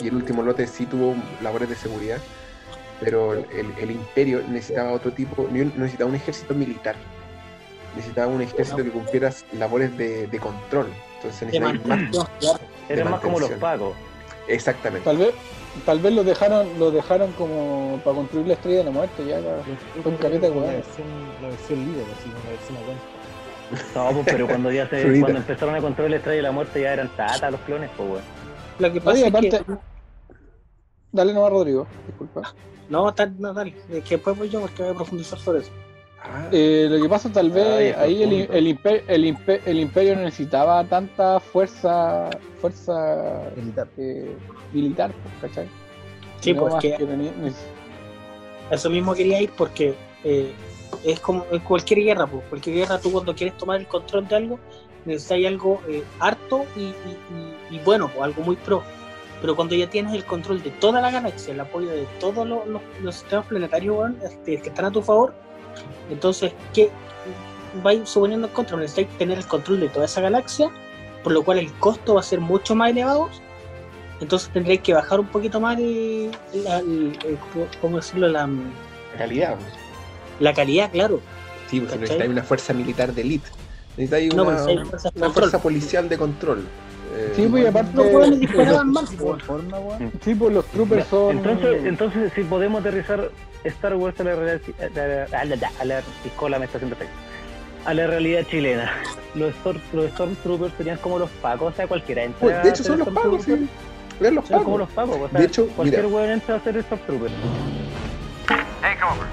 [0.00, 2.18] y el último lote sí tuvo labores de seguridad.
[3.00, 3.46] Pero el,
[3.80, 6.96] el imperio necesitaba otro tipo, necesitaba un ejército militar.
[7.94, 10.88] Necesitaba un ejército que cumpliera labores de, de control.
[11.16, 12.30] Entonces necesitaba más,
[12.88, 13.94] Eran más como los pagos.
[14.48, 15.04] Exactamente.
[15.04, 15.30] Tal vez,
[15.84, 19.40] tal vez lo dejaron, lo dejaron como para construir la estrella de la muerte, ya
[20.20, 21.06] caleta de la versión,
[21.42, 23.04] la versión líder, así como la versión aguanta.
[23.94, 26.80] No, pues, pero cuando ya se, cuando empezaron a controlar la estrella de la muerte
[26.80, 28.22] ya eran tata los clones, pues weón.
[28.78, 29.56] Lo que pasa Oye, es que.
[29.56, 29.80] aparte,
[31.12, 32.54] dale nomás Rodrigo, disculpa.
[32.88, 33.74] No, tal, no, dale.
[33.92, 35.70] Es que después voy yo porque voy a profundizar sobre eso.
[36.24, 39.78] Ah, Eh, lo que pasa tal vez Ay, ahí el, el, imper- el, imper- el
[39.78, 42.30] imperio no necesitaba tanta fuerza
[42.62, 43.88] fuerza Militar.
[43.98, 44.34] eh,
[44.72, 45.68] militar, ¿cachai?
[46.40, 47.66] Sí, No más que que veni- neces-
[48.70, 49.94] eso mismo quería ir porque
[50.24, 50.52] eh,
[51.04, 52.44] es como en cualquier guerra, pues.
[52.48, 54.58] Cualquier guerra, tú cuando quieres tomar el control de algo,
[55.04, 56.94] necesitas algo eh, harto y, y-
[57.70, 58.82] y- y bueno, pues, algo muy pro.
[59.40, 62.66] Pero cuando ya tienes el control de toda la galaxia, el apoyo de todos los,
[62.66, 65.32] los- los sistemas planetarios este, que están a tu favor,
[66.10, 66.90] entonces, ¿qué
[67.82, 68.76] vais suponiendo en contra?
[68.76, 70.70] Necesitáis tener el control de toda esa galaxia,
[71.22, 73.28] por lo cual el costo va a ser mucho más elevado.
[74.20, 76.30] Entonces tendréis que bajar un poquito más el,
[76.64, 77.38] la- el- el-
[77.80, 78.28] ¿cómo decirlo?
[78.28, 78.48] La,
[79.16, 79.54] realidad.
[79.56, 79.72] pues.
[80.40, 81.20] la calidad, claro.
[81.68, 81.98] Sí, ¿Cachai?
[82.00, 83.48] necesitáis una fuerza militar de elite.
[83.96, 85.32] Necesitáis No, una, control.
[85.32, 86.64] fuerza policial de control.
[87.16, 89.20] Eh, Sí, pues y aparte disparaban mal, ¿De pues.
[89.20, 90.12] igual forma, weón?
[90.22, 93.30] sí, pues los troopers son Entonces, entonces si podemos aterrizar
[93.64, 94.60] Star Wars a la realidad,
[95.32, 97.14] a la, a la, me está haciendo efecto.
[97.86, 98.92] a la realidad chilena.
[99.34, 102.84] Los, Storm- los Stormtroopers serían como los pacos, o sea, cualquiera entra Pues, de hecho
[102.84, 103.58] son los pagos, Stormtrooper.
[103.66, 103.87] sí.
[104.20, 104.80] Vean los Son como pagos.
[104.80, 106.16] los pacos, o sea, De hecho, cualquier mira.
[106.16, 107.30] weón entra a ser Stormtrooper.
[108.80, 109.26] Take over.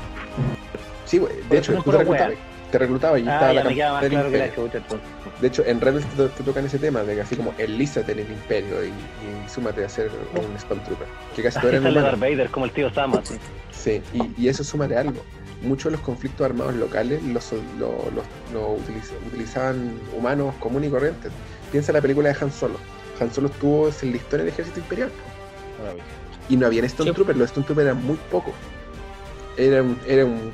[1.05, 2.31] Sí, güey, de Por hecho, tú te fuera reclutaba.
[2.71, 5.07] Te reclutaba y Ah, estaba ya la me queda más claro que la chucha, entonces.
[5.39, 8.19] De hecho, en Rebels te, te tocan ese tema, de que así como enlízate en
[8.19, 11.07] el Imperio y, y súmate a ser un Stormtrooper.
[11.35, 12.03] Que casi eran sale humanos.
[12.03, 13.35] Darth Vader, como el tío Sam, así.
[13.71, 15.21] Sí, y, y eso súmate algo.
[15.61, 20.91] Muchos de los conflictos armados locales los, lo, los- lo utiliz- utilizaban humanos comunes y
[20.91, 21.31] corrientes.
[21.71, 22.75] Piensa en la película de Han Solo.
[23.19, 25.09] Han Solo estuvo en la historia del ejército imperial.
[26.49, 28.53] Y no habían Stormtroopers, los Stormtroopers eran muy pocos.
[29.57, 30.51] Era un, era un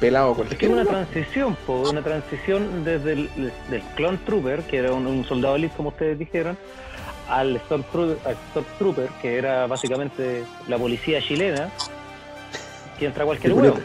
[0.00, 0.74] pelado Es que cualquiera.
[0.74, 3.30] una transición, po, una transición desde el
[3.70, 6.58] del Clone Trooper, que era un, un soldado elite, como ustedes dijeron,
[7.28, 11.70] al Stormtrooper, al Stormtrooper, que era básicamente la policía chilena,
[12.98, 13.78] que entra cualquier huevo,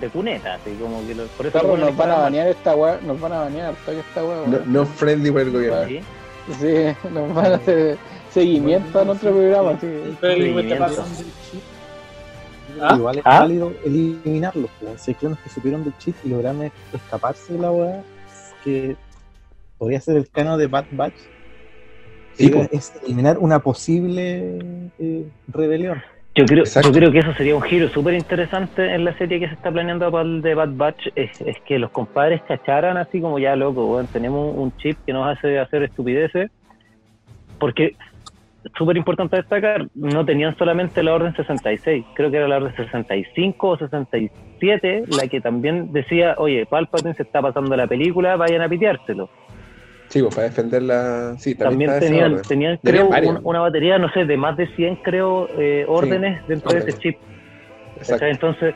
[0.00, 3.00] de cuneta, así como que lo- por eso los nos van a banear esta weá,
[3.04, 4.62] nos van a banear toda esta weá.
[4.66, 5.86] No, friendly por el gobierno.
[5.88, 6.00] ¿sí?
[6.60, 7.98] Sí, nos van a hacer
[8.30, 9.86] seguimiento a nuestro programa, sí.
[9.86, 10.82] Bien.
[12.80, 12.94] ¿Ah?
[12.96, 13.40] Igual es ¿Ah?
[13.40, 15.00] válido eliminarlos, pues.
[15.02, 18.02] Si hay clones que supieron del chip y lograron es- escaparse de la weá,
[18.64, 18.96] que
[19.78, 21.14] podría ser el cano de Bad Batch.
[22.36, 24.58] Sí, es eliminar una posible
[24.98, 26.00] eh, rebelión.
[26.38, 26.90] Yo creo, Exacto.
[26.90, 29.72] yo creo que eso sería un giro súper interesante en la serie que se está
[29.72, 33.56] planeando para el de Bad Batch, es, es que los compadres cacharan así como ya
[33.56, 36.52] loco, weón, tenemos un chip que nos hace hacer estupideces,
[37.58, 37.96] porque
[38.76, 43.68] súper importante destacar, no tenían solamente la orden 66, creo que era la orden 65
[43.68, 48.68] o 67 la que también decía, oye, Palpatine se está pasando la película, vayan a
[48.68, 49.28] piteárselo.
[50.08, 51.34] Sí, pues para defender la.
[51.38, 53.36] Sí, también, tenían, tenían creo, varios.
[53.36, 56.98] un- una batería, no sé, de más de 100, creo, eh, órdenes dentro de ese
[56.98, 57.16] chip.
[57.98, 58.24] Exacto.
[58.26, 58.74] Entonces,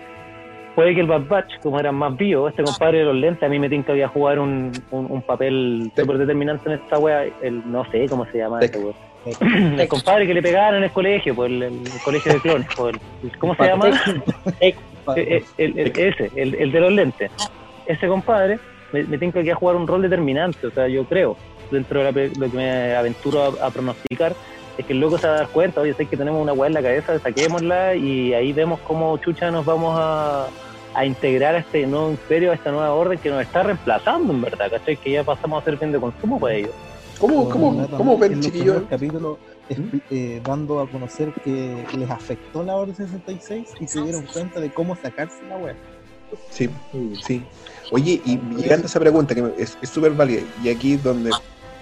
[0.75, 3.49] puede que el Bad Batch, como eran más vivos, este compadre de los lentes, a
[3.49, 7.25] mí me tinca que había jugar un, un, un papel súper determinante en esta wea,
[7.43, 8.95] el, no sé cómo se llama este wea.
[9.79, 12.97] El compadre que le pegaban en el colegio, pues el, el colegio de clones, pues,
[13.23, 13.87] el- ¿cómo se llama?
[14.61, 14.75] Eh,
[15.17, 17.31] eh, el, el- ese, el, el de los lentes.
[17.87, 18.59] Ese compadre
[18.93, 21.37] me, me tengo que a jugar un rol determinante, o sea, yo creo,
[21.71, 24.35] dentro de la lo que me aventuro a, a pronosticar,
[24.79, 26.69] es que el loco se va a dar cuenta, oye, sé que tenemos una weá
[26.69, 30.47] en la cabeza, saquémosla y ahí vemos cómo chucha nos vamos a,
[30.95, 34.41] a integrar a este nuevo imperio, a esta nueva orden que nos está reemplazando, en
[34.43, 34.97] verdad, ¿cachai?
[34.97, 36.73] Que ya pasamos a ser bien de consumo para ellos.
[37.19, 38.65] ¿Cómo, cómo, cómo en ven, los chiquillos?
[38.83, 39.39] primeros capítulos
[39.71, 44.59] expli- eh, dando a conocer que les afectó la Orden 66 y se dieron cuenta
[44.59, 45.77] de cómo sacarse la web.
[46.51, 46.69] Sí,
[47.27, 47.43] sí.
[47.91, 51.31] Oye, y llegando a esa pregunta, que me- es súper válida, y aquí es donde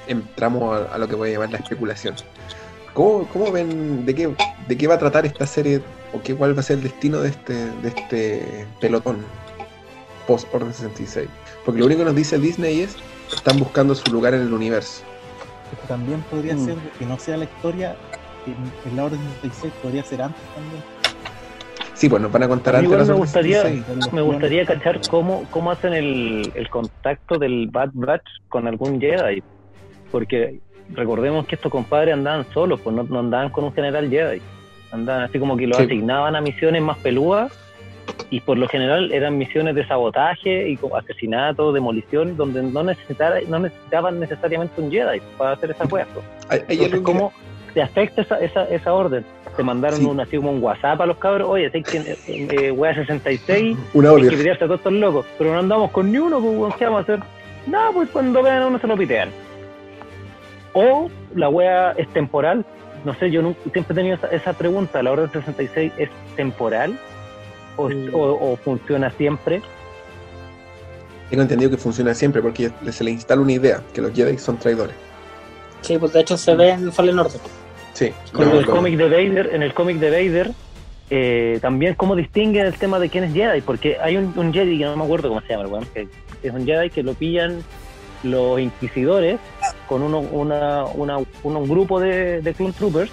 [0.07, 2.14] entramos a, a lo que voy a llamar la especulación.
[2.94, 4.34] ¿Cómo, cómo ven, de qué,
[4.66, 5.80] de qué va a tratar esta serie,
[6.12, 9.18] o qué, cuál va a ser el destino de este, de este pelotón
[10.26, 11.28] post Orden 66?
[11.64, 12.96] Porque lo único que nos dice Disney es,
[13.32, 15.03] están buscando su lugar en el universo.
[15.86, 16.64] También podría Mm.
[16.64, 17.94] ser, que no sea la historia,
[18.46, 20.82] en, en la Orden 66 podría ser antes también.
[22.01, 24.12] Sí, pues nos van a contar antes igual me gustaría, 66.
[24.14, 29.42] me gustaría cachar cómo, cómo hacen el, el contacto del Bad Batch con algún Jedi.
[30.11, 30.61] Porque
[30.94, 34.40] recordemos que estos compadres andaban solos, pues no, no andaban con un general Jedi.
[34.92, 35.84] Andaban así como que los Sí.
[35.84, 37.53] asignaban a misiones más pelúas
[38.30, 43.59] y por lo general eran misiones de sabotaje y asesinato, demolición, donde no, necesitara, no
[43.59, 46.07] necesitaban necesariamente un Jedi para hacer esas pues.
[46.51, 47.30] Entonces, que- ¿cómo
[47.74, 49.22] te afecta esa, esa, esa orden?
[49.61, 50.06] Te mandaron Sí.
[50.06, 53.76] un, así como un WhatsApp a los cabros, oye, sé que eh, eh, wea 66,
[53.92, 56.74] Un hay que pitearse a todos estos locos, pero no andamos con ni uno, pues,
[56.76, 57.20] ¿qué vamos a hacer?
[57.66, 59.28] No, pues cuando vean a uno se lo pitean.
[60.72, 62.64] O la wea es temporal,
[63.04, 66.98] no sé, yo nunca, siempre he tenido esa, esa pregunta, ¿la orden 66 es temporal?
[67.76, 69.61] ¿O, es- o- o funciona siempre?
[71.28, 74.56] Tengo entendido que funciona siempre porque se le instala una idea, que los Jedi son
[74.56, 74.96] traidores.
[75.82, 77.38] Sí, pues de hecho se ve en Fallen Order.
[78.01, 78.12] Sí.
[78.32, 80.51] No, el cómic de Vader, en el cómic de Vader,
[81.11, 84.78] eh, también cómo distinguen el tema de quién es Jedi, porque hay un, un Jedi
[84.78, 86.09] que no me acuerdo cómo se llama, el weón, que
[86.42, 87.62] es un Jedi que lo pillan
[88.22, 89.38] los inquisidores
[89.86, 91.26] con uno, una, una- un,
[91.57, 93.11] un grupo de, de Clone Troopers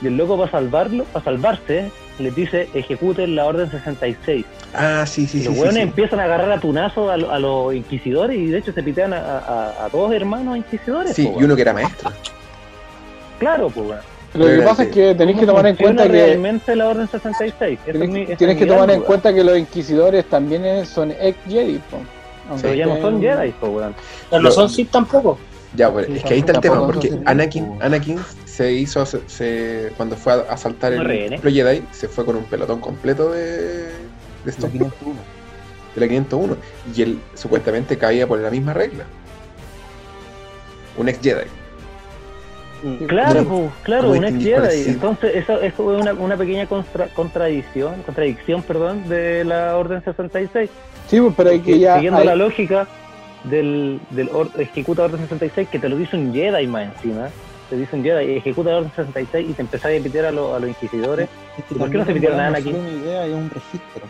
[0.00, 4.46] y el loco para salvarlo, para salvarse, les dice ejecuten la orden 66.
[4.72, 5.80] Ah, sí, sí, y los sí, weones sí.
[5.82, 9.18] empiezan a agarrar a tunazo a, a los inquisidores y de hecho se pitean a,
[9.18, 11.14] a- a dos hermanos inquisidores.
[11.14, 12.10] Sí, po, y uno que era maestro.
[13.38, 14.00] Claro, pues weón.
[14.34, 17.08] Lo que pasa es que tenéis que ¿Cómo tomar en cuenta que realmente la orden
[17.08, 17.78] 66.
[17.80, 20.86] Esa Tienes, es mi- esa tienes es que tomar en cuenta que los inquisidores también
[20.86, 21.78] son ex Jedi.
[21.90, 21.98] po.
[22.48, 23.94] Aunque Pero ya no son Jedi, po, weón.
[24.40, 25.38] No son Sith tampoco.
[25.74, 27.78] Ya, pues, Sí, es que ahí está el tema, porque Anakin.
[27.80, 31.28] Anakin se hizo, se, se- cuando fue a asaltar el ¿eh?
[31.30, 33.46] templo Jedi, se fue con un pelotón completo de,
[33.86, 33.92] de
[34.44, 35.14] La estos 501.
[35.94, 36.56] de la 501,
[36.96, 39.04] y él supuestamente caía por la misma regla.
[40.96, 41.46] Un ex Jedi.
[43.06, 44.84] Claro, ¿Cómo- pues, claro, cómo un ex distinguir cuál es Jedi.
[44.84, 44.94] Sith?
[44.94, 50.70] Entonces, eso, eso es una, una pequeña contra- contradicción, contradicción, perdón, de la orden 66.
[51.08, 51.94] Sí, pues, pero hay que ya.
[51.96, 52.86] Siguiendo hay- la lógica
[53.44, 57.28] del, del or- ejecuta orden 66, que te lo dice un Jedi más encima.
[57.68, 60.54] Te dice un Jedi, ejecuta la orden 66 y te empezás a pitear a, los-
[60.54, 61.28] a los inquisidores.
[61.58, 62.72] Es que ¿Y por qué no se también pidieron a no Anakin?
[62.72, 64.02] solo una idea, es un registro.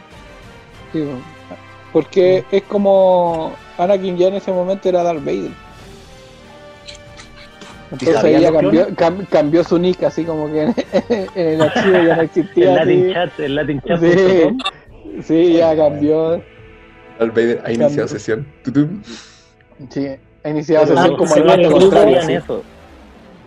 [0.93, 1.59] sí, pues.
[1.93, 5.51] porque es como Anakin ya en ese momento era Darth Vader.
[7.91, 8.99] Entonces ¿Sabían ahí ya los cambió, clones?
[8.99, 10.75] cam- cambió su nick, así como que en,
[11.35, 12.75] en el archivo ya no El existía.
[12.75, 13.13] Latin así.
[13.15, 14.01] Chat, el Latin Chat.
[14.01, 16.43] Sí, sí, ya cambió.
[17.19, 18.47] Darth Vader ha iniciado sesión.
[18.65, 19.03] Tutum.
[19.91, 20.07] Sí,
[20.45, 22.23] ha iniciado Pero sesión no, como el el grupo, contrario.
[22.23, 22.33] sí.
[22.35, 22.63] eso.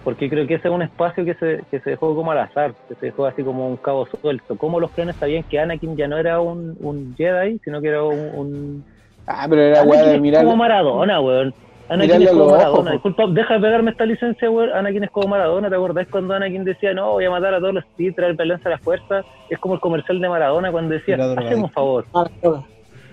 [0.04, 2.74] Porque creo que ese es un espacio que se, que se dejó como al azar,
[2.90, 4.58] que se dejó así como un cabo suelto.
[4.58, 8.04] ¿Cómo los clones sabían que Anakin ya no era un, un Jedi, sino que era
[8.04, 8.20] un...
[8.36, 8.86] un...
[9.26, 10.44] Ah, pero era Anakin de mirar.
[10.44, 11.54] como Maradona, weón.
[11.94, 12.92] Anakin es como Maradona.
[12.92, 14.70] Disculpa, deja de pegarme esta licencia, weón.
[14.72, 15.70] Anakin es como Maradona.
[15.70, 18.68] ¿Te acordás cuando Anakin decía, no, voy a matar a todos los Sith, traer balance
[18.68, 19.24] a la fuerza?
[19.50, 22.26] Es como el comercial de Maradona cuando decía, hacemos un favor, Ah,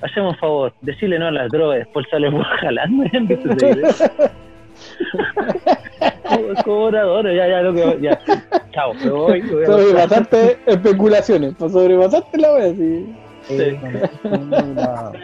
[0.03, 3.05] hacemos un favor, decirle no a las drogas, después sale weón, jalando.
[6.29, 8.19] Como- Es como Maradona, ya, ya, lo que ya.
[8.73, 9.41] Chao, me voy.
[9.43, 13.15] voy Sobrepasaste especulaciones, pues sobrepasaste la wea, sí.
[13.43, 13.57] Sí.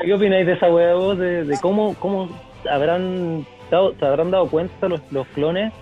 [0.04, 1.16] ¿Qué opináis de esa weá vos?
[1.18, 2.28] De, de cómo, cómo
[2.68, 5.72] habrán dado, se habrán dado cuenta los, los clones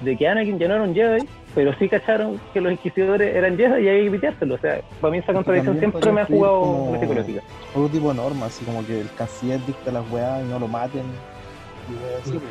[0.00, 3.56] de que Anakin ya no era un Jedi, pero sí cacharon que los inquisidores eran
[3.56, 4.54] Jedi y hay que piteárselo.
[4.56, 7.42] O sea, para mí esa contradicción siempre me ha jugado la psicológica.
[7.74, 10.68] Otro tipo de normas, así como que el canciller dicta las weas y no lo
[10.68, 11.02] maten.
[11.88, 12.42] Y así, pues,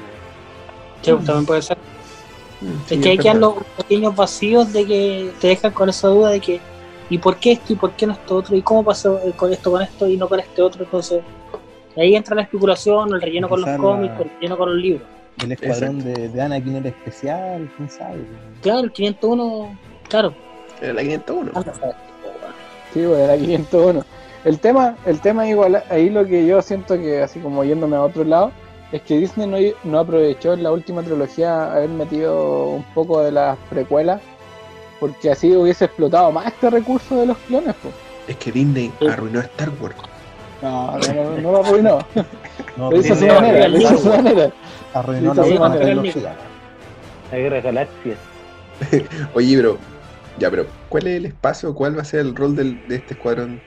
[1.02, 1.78] Sí, pues, también puede ser.
[2.88, 3.36] Sí, es que hay verdad.
[3.36, 6.60] los pequeños vacíos de que te dejan con esa duda de que
[7.10, 8.56] ¿y por qué esto y por qué no esto otro?
[8.56, 10.84] ¿Y cómo pasó con esto con esto y no con este otro?
[10.84, 11.22] Entonces,
[11.98, 15.08] ahí entra la especulación, el relleno con los cómics, la- el relleno con los libros.
[15.44, 18.20] El escuadrón de, de Anakin era especial, quién sabe.
[18.62, 19.78] Claro, el 501,
[20.08, 20.34] claro.
[20.82, 21.52] Era la 501.
[21.56, 21.96] anda a saber.
[22.94, 24.06] Sí, era 501.
[24.46, 28.04] El tema, el tema igual, ahí lo que yo siento que, así como yéndome a
[28.04, 28.52] otro lado,
[28.92, 29.48] es que Disney
[29.84, 34.22] no, no aprovechó en la última trilogía haber metido un poco de las precuelas,
[35.00, 37.94] porque así hubiese explotado más este recurso de los clones, pues.
[38.28, 39.96] Es que Disney arruinó Star Wars.
[40.62, 42.00] No, no, no, no lo arruinó.
[42.78, 44.52] No, Lo hizo a su manera, lo hizo a su manera.
[44.94, 46.36] arruinó la última trilogía.
[47.32, 48.18] La guerra de galaxias.
[49.34, 49.78] Oye, bro.
[50.38, 51.74] Ya, pero ¿cuál es el espacio?
[51.74, 53.62] ¿Cuál va a ser el rol del- de este escuadrón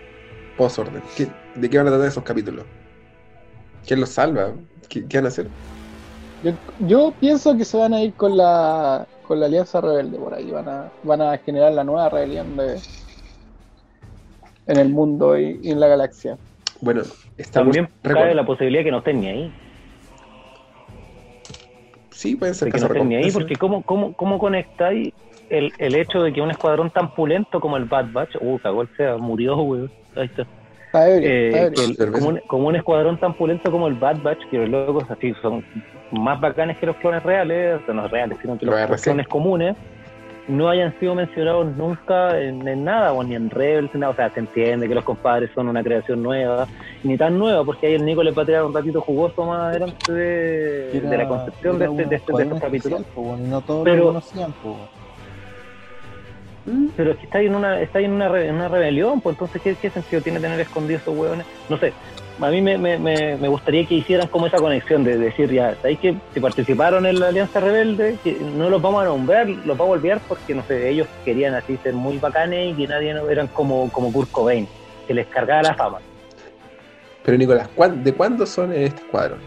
[0.59, 1.03] post-orden.
[1.16, 2.64] ¿Qué- ¿De qué van a tratar esos capítulos?
[3.86, 4.53] ¿Quién los salva?
[4.89, 5.49] ¿Qué, qué van a hacer?
[6.43, 10.34] Yo, yo pienso que se van a ir con la con la Alianza Rebelde por
[10.34, 10.51] ahí.
[10.51, 12.80] Van a, van a generar la nueva rebelión de,
[14.66, 16.36] en el mundo y, y en la galaxia.
[16.81, 19.53] Bueno, Wars También cabe la posibilidad que no estén ni ahí.
[22.11, 25.12] Sí, pueden ser de que no estén ni ahí, porque ¿cómo, cómo, cómo conectáis
[25.49, 28.83] el, el hecho de que un escuadrón tan pulento como el Bad Batch, uh, cagó
[28.83, 30.47] el SEA, murió, weón, ahí está.
[30.95, 34.68] Eh, el- como, un, como un escuadrón tan pulento como el Bad Batch, que los
[34.68, 35.64] locos así son
[36.11, 39.76] más bacanes que los clones reales, o sea, no reales, sino que los, clones comunes,
[40.49, 44.12] no hayan sido mencionados nunca en, en nada, o ni en Rebels, ni nada.
[44.12, 46.66] o sea, se entiende que los compadres son una creación nueva,
[47.05, 49.61] ni tan nueva, porque ahí el Nico le va a tirar un ratito jugoso más
[49.70, 53.03] adelante de, Era- de la concepción de, este, un de, este- de estos capítulos.
[53.14, 54.76] bueno, no todos Pero- lo conocían, po.
[56.96, 59.22] Pero es que está ahí en una, está ahí en una, re- en una rebelión,
[59.22, 61.46] pues entonces, ¿qué, qué sentido tiene tener escondidos esos hueones?
[61.70, 61.94] No sé,
[62.41, 65.74] a mí me, me, me, me gustaría que hicieran como esa conexión de decir, ya,
[65.76, 69.76] ¿sabéis que si participaron en la Alianza Rebelde, que no los vamos a nombrar, los
[69.76, 73.12] vamos a olvidar porque, no sé, ellos querían así ser muy bacanes y que nadie
[73.14, 74.68] no, eran como, como Kurt Cobain,
[75.07, 75.99] que les cargaba la fama.
[77.24, 79.41] Pero Nicolás, ¿cuán- ¿de cuándo son en este escuadrón?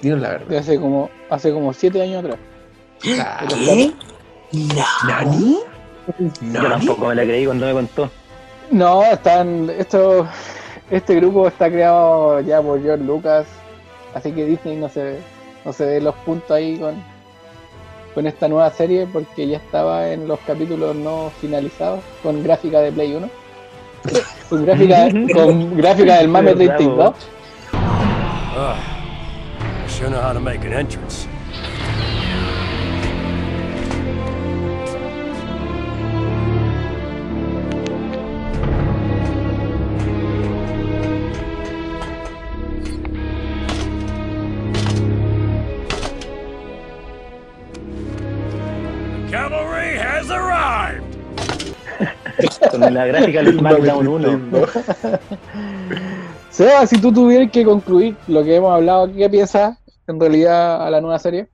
[0.00, 0.58] Dinos la De verdad.
[0.58, 2.38] hace como, hace como siete años atrás.
[3.02, 3.92] ¿Qué?
[5.06, 5.58] ¿Nani?
[6.52, 8.10] Yo tampoco me la creí cuando me contó.
[8.70, 9.70] No, están.
[9.70, 10.26] Esto,
[10.90, 13.46] este grupo está creado ya por George Lucas.
[14.14, 15.18] Así que Disney no se,
[15.64, 16.94] no se ve los puntos ahí con,
[18.14, 22.92] con esta nueva serie porque ya estaba en los capítulos no finalizados con gráfica de
[22.92, 23.30] Play 1.
[24.48, 27.14] con gráfica, con gráfica del Mame Verdad, 32.
[28.60, 28.76] Ah,
[29.84, 31.28] I sure know how to make an entrance.
[52.80, 54.40] Con la gráfica del SmackDown 1.
[56.50, 60.90] Seba, si tú tuvieras que concluir lo que hemos hablado, ¿qué piensas en realidad a
[60.90, 61.48] la nueva serie?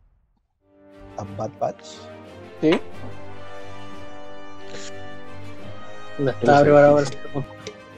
[1.19, 1.85] A Bad Batch.
[2.61, 2.71] ¿Sí?
[6.19, 7.07] No estaba preparado para.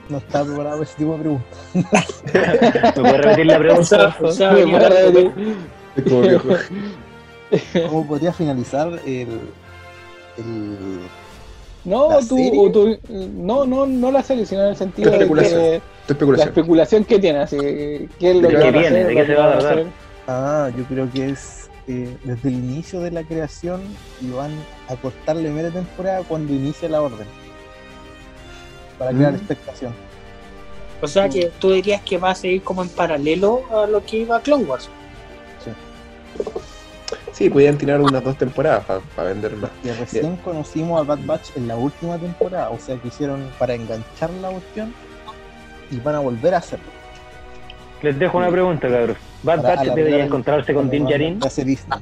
[0.08, 1.58] No estaba preparado para ese tipo de preguntas.
[2.96, 3.84] ¿Me puedes repetir la pregunta?
[3.84, 4.64] sea, por o sea, favor?
[4.64, 5.32] venía hablando-
[5.96, 6.48] Es como viejo.
[7.88, 9.40] ¿Cómo podría finalizar el.
[10.38, 11.00] el
[11.86, 15.60] No, ¿La tú, no, no, no la serie, sino en el sentido de especulación.
[15.60, 17.04] que Tu la especulación.
[17.04, 18.86] que tiene, así, qué es lo ¿De que a viene?
[18.88, 19.86] hacer, ¿De qué se va a hacer.
[20.26, 23.80] Ah, yo creo que es eh, desde el inicio de la creación
[24.20, 24.50] y van
[24.88, 27.26] a cortar la primera temporada cuando inicia la orden.
[28.98, 29.36] Para crear Mm.
[29.36, 29.92] expectación.
[31.02, 34.16] O sea que tú dirías que va a seguir como en paralelo a lo que
[34.18, 34.88] iba Clone Wars.
[37.36, 38.82] Sí, podían tirar unas dos temporadas
[39.14, 39.70] para vender más.
[39.82, 43.74] Que recién conocimos a Bad Batch en la última temporada, o sea que hicieron para
[43.74, 44.94] enganchar la cuestión
[45.90, 46.86] y van a volver a hacerlo.
[48.00, 49.18] Les dejo una pregunta, cabros.
[49.42, 51.38] ¿Bad Para Batch debería encontrarse con Din Djarin?
[51.38, 51.98] Ya se Disney.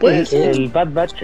[0.00, 1.22] Puede ¿El, el Bad Batch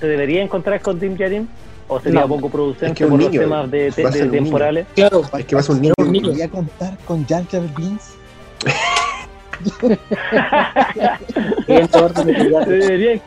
[0.00, 1.48] se debería encontrar con Din Djarin?
[1.86, 3.92] ¿O sería No, poco producente es que por los niño, temas de,
[4.28, 4.86] temporales?
[4.96, 5.94] Claro, Es que va a ser un niño.
[5.98, 6.28] un niño.
[6.30, 8.14] ¿Podría contar con Jar Jar Binks?
[12.66, 13.20] Debería-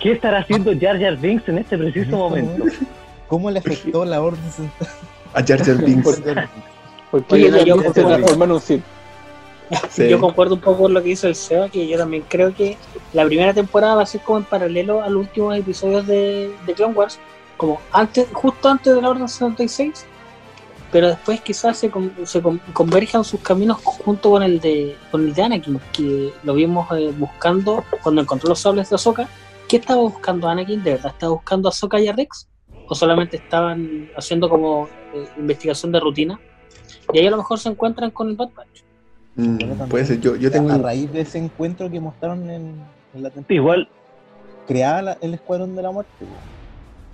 [0.00, 2.64] ¿Qué estará haciendo Jar Jar Binks en este preciso momento?
[3.28, 4.40] ¿Cómo le afectó la orden?
[5.32, 6.20] A Jar Jar Binks.
[7.10, 8.54] Porque Oye, yo concuerdo.
[8.54, 8.82] un Sith.
[9.90, 10.08] Sí.
[10.08, 12.76] Yo concuerdo un poco con lo que dice el Seba, que yo también creo que
[13.14, 16.74] la primera temporada va a ser como en paralelo a los últimos episodios de, de
[16.74, 17.18] Clone Wars,
[17.56, 20.04] como antes, justo antes de la Orden 76,
[20.92, 25.22] pero después quizás se, con- se con- converjan sus caminos junto con el de con
[25.24, 29.26] el de Anakin, que lo vimos eh, buscando cuando encontró los sables de Ahsoka.
[29.68, 30.82] ¿Qué estaba buscando Anakin?
[30.84, 32.46] ¿De verdad estaba buscando a Ahsoka y a Rex?
[32.88, 36.38] ¿O solamente estaban haciendo como eh, investigación de rutina?
[37.12, 38.82] Y ahí a lo mejor se encuentran con el Bad Batch.
[39.36, 40.20] Mm, puede ser.
[40.20, 40.70] Yo, yo tengo.
[40.70, 42.74] A raíz de ese encuentro que mostraron en,
[43.14, 43.88] en la temporada, Igual,
[44.66, 46.12] creada la- el Escuadrón de la Muerte.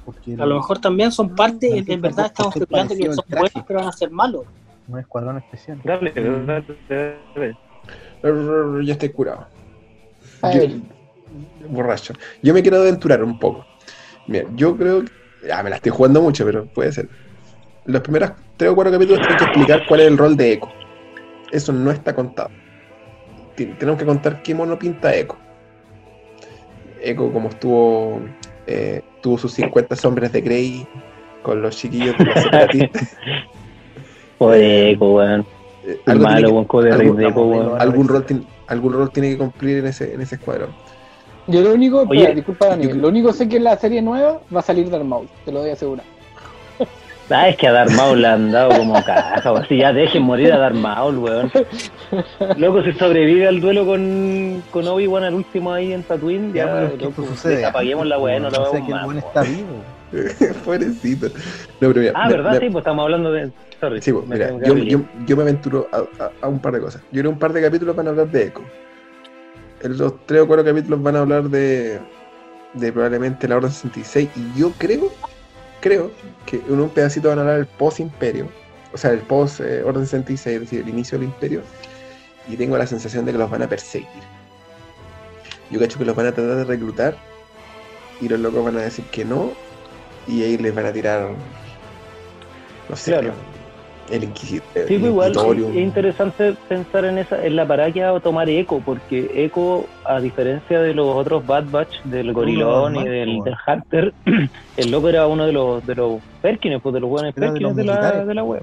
[0.09, 3.25] Porque A lo mejor también son parte, en, Porque en verdad estamos especulando que son
[3.29, 4.47] buenos, pero van a ser malos.
[4.89, 5.79] un escuadrón especial.
[5.85, 8.87] dale, dale, dale.
[8.87, 9.47] Ya estoy curado.
[10.41, 10.71] A Yo- ver,
[11.69, 12.15] borracho.
[12.43, 13.67] Yo me quiero aventurar un poco.
[14.27, 15.13] Mira, yo creo que.
[15.47, 17.07] Ya me la estoy jugando mucho, pero puede ser.
[17.85, 20.69] Los primeros tres o cuatro capítulos tienen que explicar cuál es el rol de Echo.
[21.53, 22.49] Eso no está contado.
[23.57, 25.37] Tenemos que contar qué mono pinta Echo.
[27.03, 28.23] Echo, como estuvo.
[28.69, 30.87] Eh, tuvo sus 50 sombras de Grey.
[31.43, 33.17] con los chiquillos de los separatistas.
[34.39, 35.47] Joder, Eco, weón.
[35.87, 36.43] Eh, algún- Rey
[37.17, 37.81] Deco, weón.
[37.81, 40.71] algún rol, tiene- algún rol tiene que cumplir en ese, en ese escuadrón.
[41.47, 43.77] Yo lo único, Oye, espera, disculpa Dani, yo- lo único que sé que en la
[43.79, 46.05] serie nueva va a salir Darth Maul, te lo doy a asegurar.
[47.31, 49.67] Ah, es que a Darth Maul le han dado como caja, weón.
[49.69, 51.53] Si ya dejen morir a Darth Maul, weón.
[52.57, 56.73] Loco, si sobrevive al duelo con, con Obi-Wan al último ahí en Tatooine, Ya, ya,
[56.73, 57.65] pero es que loco, esto sucede.
[57.67, 59.29] apaguemos la weá, no la O sea vemos que el más, po.
[59.29, 59.83] está vivo.
[60.65, 61.27] Pobrecito.
[61.29, 62.53] No, pero mira, Ah, me- ¿verdad?
[62.53, 63.51] me- Sí, pues estamos hablando de...
[63.79, 64.01] Sorry.
[64.03, 66.81] Sí, pues, me mira, yo, yo, yo me aventuro a, a- a un par de
[66.81, 67.03] cosas.
[67.13, 68.63] Yo creo un par de capítulos van a hablar de Echo.
[69.83, 71.99] En los tres o cuatro capítulos van a hablar de,
[72.73, 74.31] de probablemente la Orden 66.
[74.35, 75.13] Y yo creo,
[75.81, 76.11] creo
[76.47, 78.49] que en un pedacito van a hablar del post-imperio.
[78.93, 81.63] O sea, el post-Orden 66, es decir, el inicio del imperio.
[82.49, 84.09] Y tengo la sensación de que los van a perseguir.
[85.71, 87.17] Yo cacho que los van a tratar de reclutar.
[88.21, 89.53] Y los locos van a decir que no.
[90.27, 91.31] Y ahí les van a tirar.
[92.89, 93.13] No sé.
[94.11, 94.65] El Inquisidor.
[94.75, 98.81] Sí, pues igual es interesante pensar en esa en la parada que a tomar Echo,
[98.85, 103.55] porque Echo, a diferencia de los otros Bad Batch, del Gorilón y del, po, del
[103.67, 104.15] Hunter,
[104.77, 107.77] el loco era uno de los de los Perkins, pues de los buenos de Perkins
[107.77, 108.63] de, la, de la web.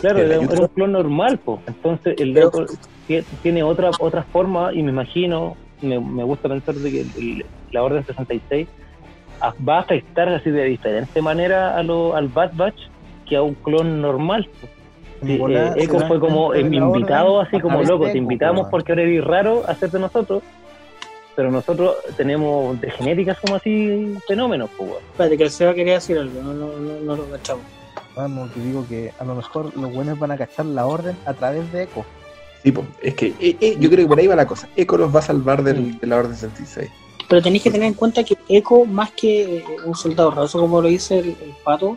[0.00, 1.60] Claro, De la era, un clon normal, pues.
[1.68, 2.64] Entonces el Pero- loco
[3.08, 7.46] tie- tiene otra otra forma y me imagino, me, me gusta pensar de que el-
[7.70, 8.66] la Orden 66
[9.40, 12.76] a- va a afectar así de diferente manera a lo, al Bad Batch
[13.32, 14.46] que a un clon normal.
[15.24, 19.02] Sí, eh, fue como eh, invitado orden así como loco, te invitamos po, porque ahora
[19.02, 20.42] eres raro a ser de nosotros,
[21.34, 24.90] pero nosotros tenemos de genética como así fenómenos, pues.
[25.12, 27.64] Espérate, que el Seba quería decir algo, no, no, no, no lo cachamos.
[28.16, 31.32] Vamos, que digo que a lo mejor los buenos van a cachar la orden a
[31.32, 32.04] través de Echo.
[32.62, 34.68] Sí, es que eh, eh, yo creo que por ahí va la cosa.
[34.76, 36.90] Echo los va a salvar del- de la Orden 66.
[37.28, 40.82] Pero tenéis que tener en cuenta que Echo, más que eh, un soldado raso, como
[40.82, 41.96] lo dice el, el pato,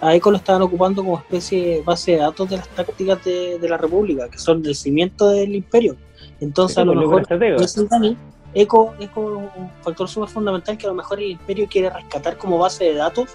[0.00, 3.58] a Echo lo estaban ocupando como especie de base de datos de las tácticas de,
[3.58, 5.96] de la República, que son del cimiento del imperio.
[6.40, 10.88] Entonces, Sí, a lo pues, mejor, como Echo es un factor súper fundamental que a
[10.88, 13.28] lo mejor el imperio quiere rescatar como base de datos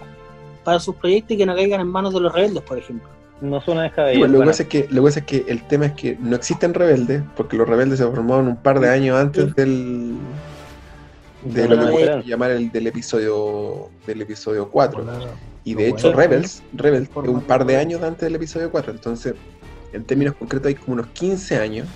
[0.63, 3.07] para sus proyectos y que no caigan en manos de los rebeldes, por ejemplo.
[3.41, 4.19] No suena Sí, descabellado.
[4.19, 6.17] pues, lo, que pasa es que, lo que pasa es que el tema es que
[6.19, 10.15] no existen rebeldes, porque los rebeldes se formaron un par de años antes del
[11.43, 15.03] de lo que podemos llamar el del episodio del episodio 4.
[15.05, 18.91] Volar- Y de hecho Rebels, Rebels es un par de años antes del episodio 4.
[18.93, 19.33] Entonces,
[19.93, 21.87] en términos concretos hay como unos 15 años.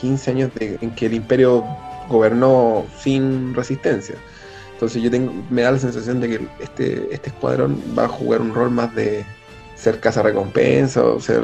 [0.00, 1.64] 15 años de- en que el imperio
[2.08, 4.14] gobernó sin resistencia.
[4.74, 8.40] Entonces yo tengo, me da la sensación de que este, este escuadrón va a jugar
[8.40, 9.24] un rol más de
[9.76, 11.42] ser recompensa o ser,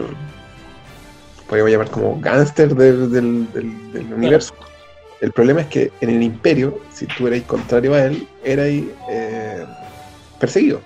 [1.49, 4.55] podríamos llamar como gángster del, del- del- del universo.
[5.21, 9.65] El problema es que en el imperio, si tú erais contrario a él, erais eh,
[10.39, 10.81] perseguido.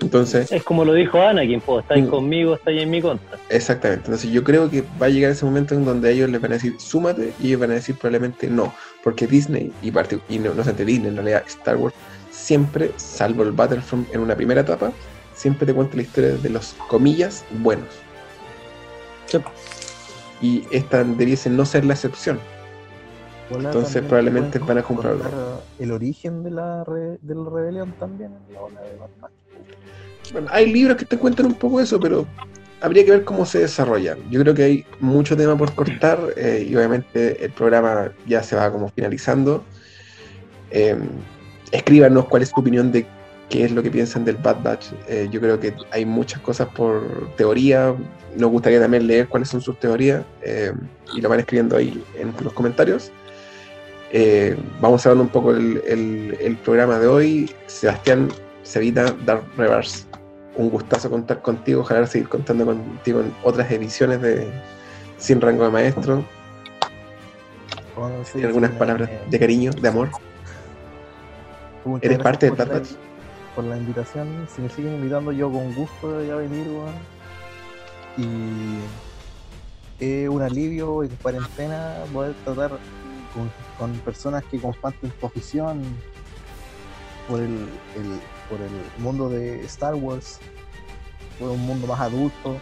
[0.00, 2.10] Entonces, Es como lo dijo Anakin, pues, estáis Mm.
[2.10, 3.38] conmigo, estáis en mi contra.
[3.48, 4.04] Exactamente.
[4.06, 6.54] Entonces yo creo que va a llegar ese momento en donde ellos les van a
[6.54, 8.74] decir súmate y ellos van a decir probablemente no.
[9.02, 11.94] Porque Disney, y, y no, no solamente Disney, en realidad Star Wars,
[12.30, 14.92] siempre, salvo el Battlefront en una primera etapa,
[15.34, 17.88] siempre te cuenta la historia de los comillas buenos.
[19.26, 19.38] Sí.
[20.42, 22.38] Y esta debiese no ser la excepción.
[23.50, 25.62] Entonces, probablemente van a comprarlo.
[25.78, 29.30] El origen de la, re- de la rebelión también en la ola de Batman.
[30.32, 32.26] Bueno, hay libros que te cuentan un poco eso, pero
[32.80, 34.16] habría que ver cómo se desarrolla.
[34.30, 38.56] Yo creo que hay mucho tema por cortar eh, y obviamente el programa ya se
[38.56, 39.64] va como finalizando.
[40.70, 40.98] Eh,
[41.70, 43.06] escríbanos cuál es tu opinión de
[43.48, 44.86] qué es lo que piensan del Bad Batch.
[45.08, 47.94] Eh, yo creo que hay muchas cosas por teoría.
[48.36, 50.72] Nos gustaría también leer cuáles son sus teorías eh,
[51.14, 53.12] y lo van escribiendo ahí en los comentarios.
[54.12, 57.50] Eh, vamos hablando un poco el, el- el programa de hoy.
[57.66, 58.28] Sebastián
[58.64, 60.04] Cevita, Dark Reverse.
[60.56, 61.80] Un gustazo contar contigo.
[61.82, 64.48] Ojalá seguir contando contigo en otras ediciones de
[65.18, 66.24] Sin Rango de Maestro.
[67.96, 70.08] Bueno, sí, ¿Tienes algunas sí, palabras eh, de cariño, de amor?
[72.02, 72.88] ¿Eres parte Bad la- Batch?
[73.54, 76.92] Por la invitación, si me siguen invitando, yo con gusto voy a venir, weón.
[78.18, 82.70] Y es un alivio en cuarentena poder tratar
[83.32, 85.82] con, con personas que comparten tu afición
[87.28, 87.46] por el,
[87.96, 88.70] el- por el
[89.02, 90.38] mundo de Star Wars,
[91.38, 92.56] por un mundo más adulto.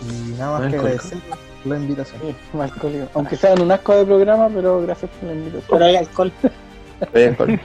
[0.00, 1.18] Y nada más que agradecer
[1.64, 2.20] la invitación.
[2.22, 3.06] Sí, alcohólico.
[3.14, 5.68] Aunque sea en un asco de programa, pero gracias por la invitación.
[5.70, 6.32] Pero hay alcohol.
[7.12, 7.60] Vaya alcohol.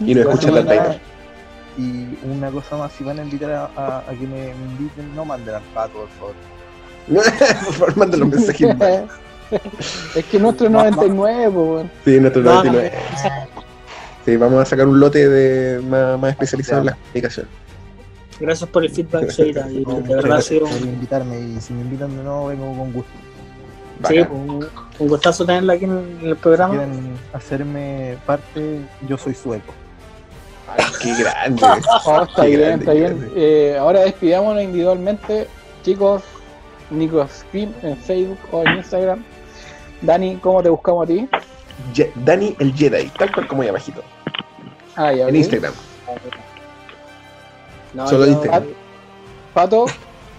[0.00, 0.96] Y nos escuchan las taitas.
[1.76, 5.24] Y una cosa más, si van a invitar a, a- a que me inviten, no
[5.24, 6.34] manden al pato, por favor.
[7.64, 8.76] por favor, manden los mensajes.
[10.14, 11.90] es que nuestro es 99, pues, weón.
[12.04, 12.92] Sí, nuestro No, 99.
[14.24, 17.46] Sí, vamos a sacar un lote de más, más especializado en la comunicación.
[18.40, 19.70] Gracias por el feedback, Seita.
[19.70, 22.22] Y No, de verdad ha gracias sido por un, invitarme y si me invitan de
[22.22, 23.10] nuevo vengo con gusto.
[24.06, 24.32] sí, Bacán.
[24.36, 24.66] un,
[24.98, 26.74] un gustazo tenerla aquí en el Si programa.
[26.74, 29.72] quieren hacerme parte, yo soy sueco.
[30.68, 31.62] Ay, qué grande.
[32.04, 33.32] Oh, está Qué bien, grande, está bien.
[33.34, 35.48] Eh, ahora despidámonos individualmente.
[35.82, 36.22] Chicos,
[36.90, 39.24] Nico Scream en Facebook o en Instagram.
[40.02, 41.28] Dani, ¿cómo te buscamos a ti?
[41.94, 44.02] Ye- Dani el Jedi, tal cual como ahí abajito.
[44.96, 45.36] Ah, ya, En.
[45.36, 45.72] Instagram.
[47.94, 48.64] No, Solo yo- Instagram.
[49.54, 49.86] Pato,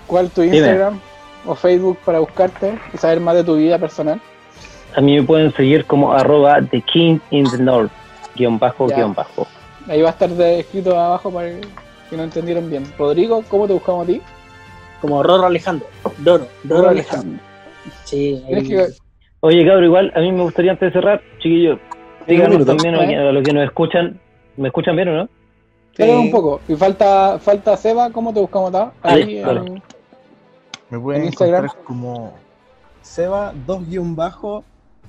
[0.08, 0.58] ¿cuál es tu Dime.
[0.58, 1.00] Instagram
[1.46, 4.22] o Facebook para buscarte y saber más de tu vida personal?
[4.96, 7.92] A mí me pueden seguir como arroba The King in the North,
[8.36, 8.98] guion bajo, Ya.
[8.98, 9.48] guion bajo.
[9.88, 11.50] Ahí va a estar de- escrito abajo para
[12.10, 12.92] que no entendieron bien.
[12.98, 14.22] Rodrigo, ¿cómo te buscamos a ti?
[15.02, 15.88] Como Roro Alejandro.
[16.20, 16.48] Doro.
[16.64, 17.40] Doro Alejandro.
[18.04, 18.90] Sí, ahí- que-
[19.42, 21.80] Oye, cabrón, igual a mí me gustaría antes de cerrar, chiquillos,
[22.28, 24.20] díganos también a, a los que nos escuchan,
[24.58, 25.30] ¿me escuchan bien o no?
[25.96, 26.04] Sí.
[26.04, 26.62] un poco.
[26.68, 29.66] Y falta, falta Seba, ¿cómo te buscamos a Ahí, claro.
[29.66, 29.84] en-
[30.90, 31.66] Me pueden En Instagram.
[31.66, 32.34] encontrar como
[33.02, 33.82] Seba 2
[34.16, 34.64] bajo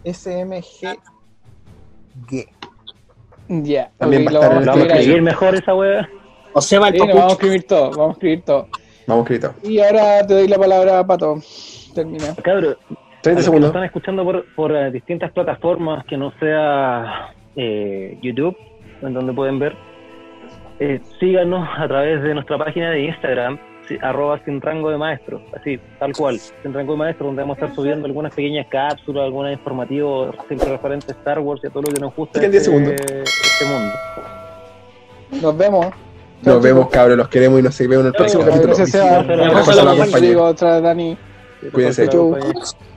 [0.05, 0.97] SMG
[2.28, 2.47] G.
[3.49, 4.99] Ya, También ok, va a lo estar vamos a Vamos a escribir ahí.
[5.01, 6.09] escribir mejor esa wea.
[6.53, 8.68] O Seba el Sí, nos vamos a escribir todo, vamos a escribir todo.
[9.07, 9.55] Vamos, escrito.
[9.64, 11.37] Y ahora te doy la palabra a Pato.
[11.95, 12.35] Termina.
[12.43, 13.68] Cabrón, a 30 los que nos segundos.
[13.71, 18.57] están escuchando por, por eh, distintas plataformas que no sea eh, YouTube,
[19.03, 19.75] en donde pueden ver,
[20.79, 25.43] eh, síganos a través de nuestra página de Instagram, si- arroba sin rango de maestro,
[25.59, 29.25] así, tal cual, sin rango de maestro, donde vamos a estar subiendo algunas pequeñas cápsulas,
[29.25, 32.51] algunos informativos siempre referentes a Star Wars y a todo lo que nos gusta Quedan
[32.53, 32.93] de 10 segundos.
[32.95, 33.95] este, este mundo.
[35.43, 35.87] Nos vemos.
[36.43, 38.75] Nos vemos, cabros, los queremos y nos vemos en el próximo capítulo.
[38.75, 39.05] gracias,
[41.73, 42.09] Cuídense.
[42.09, 42.37] Chau.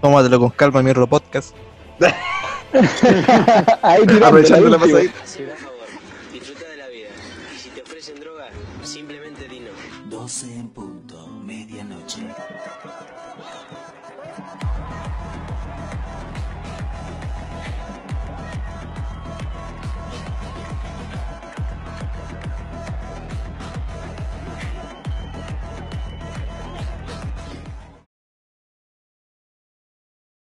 [0.02, 1.56] Tómatelo con calma, mierda podcast.
[3.82, 5.14] Ahí tirando, Aprovechando la pasadita.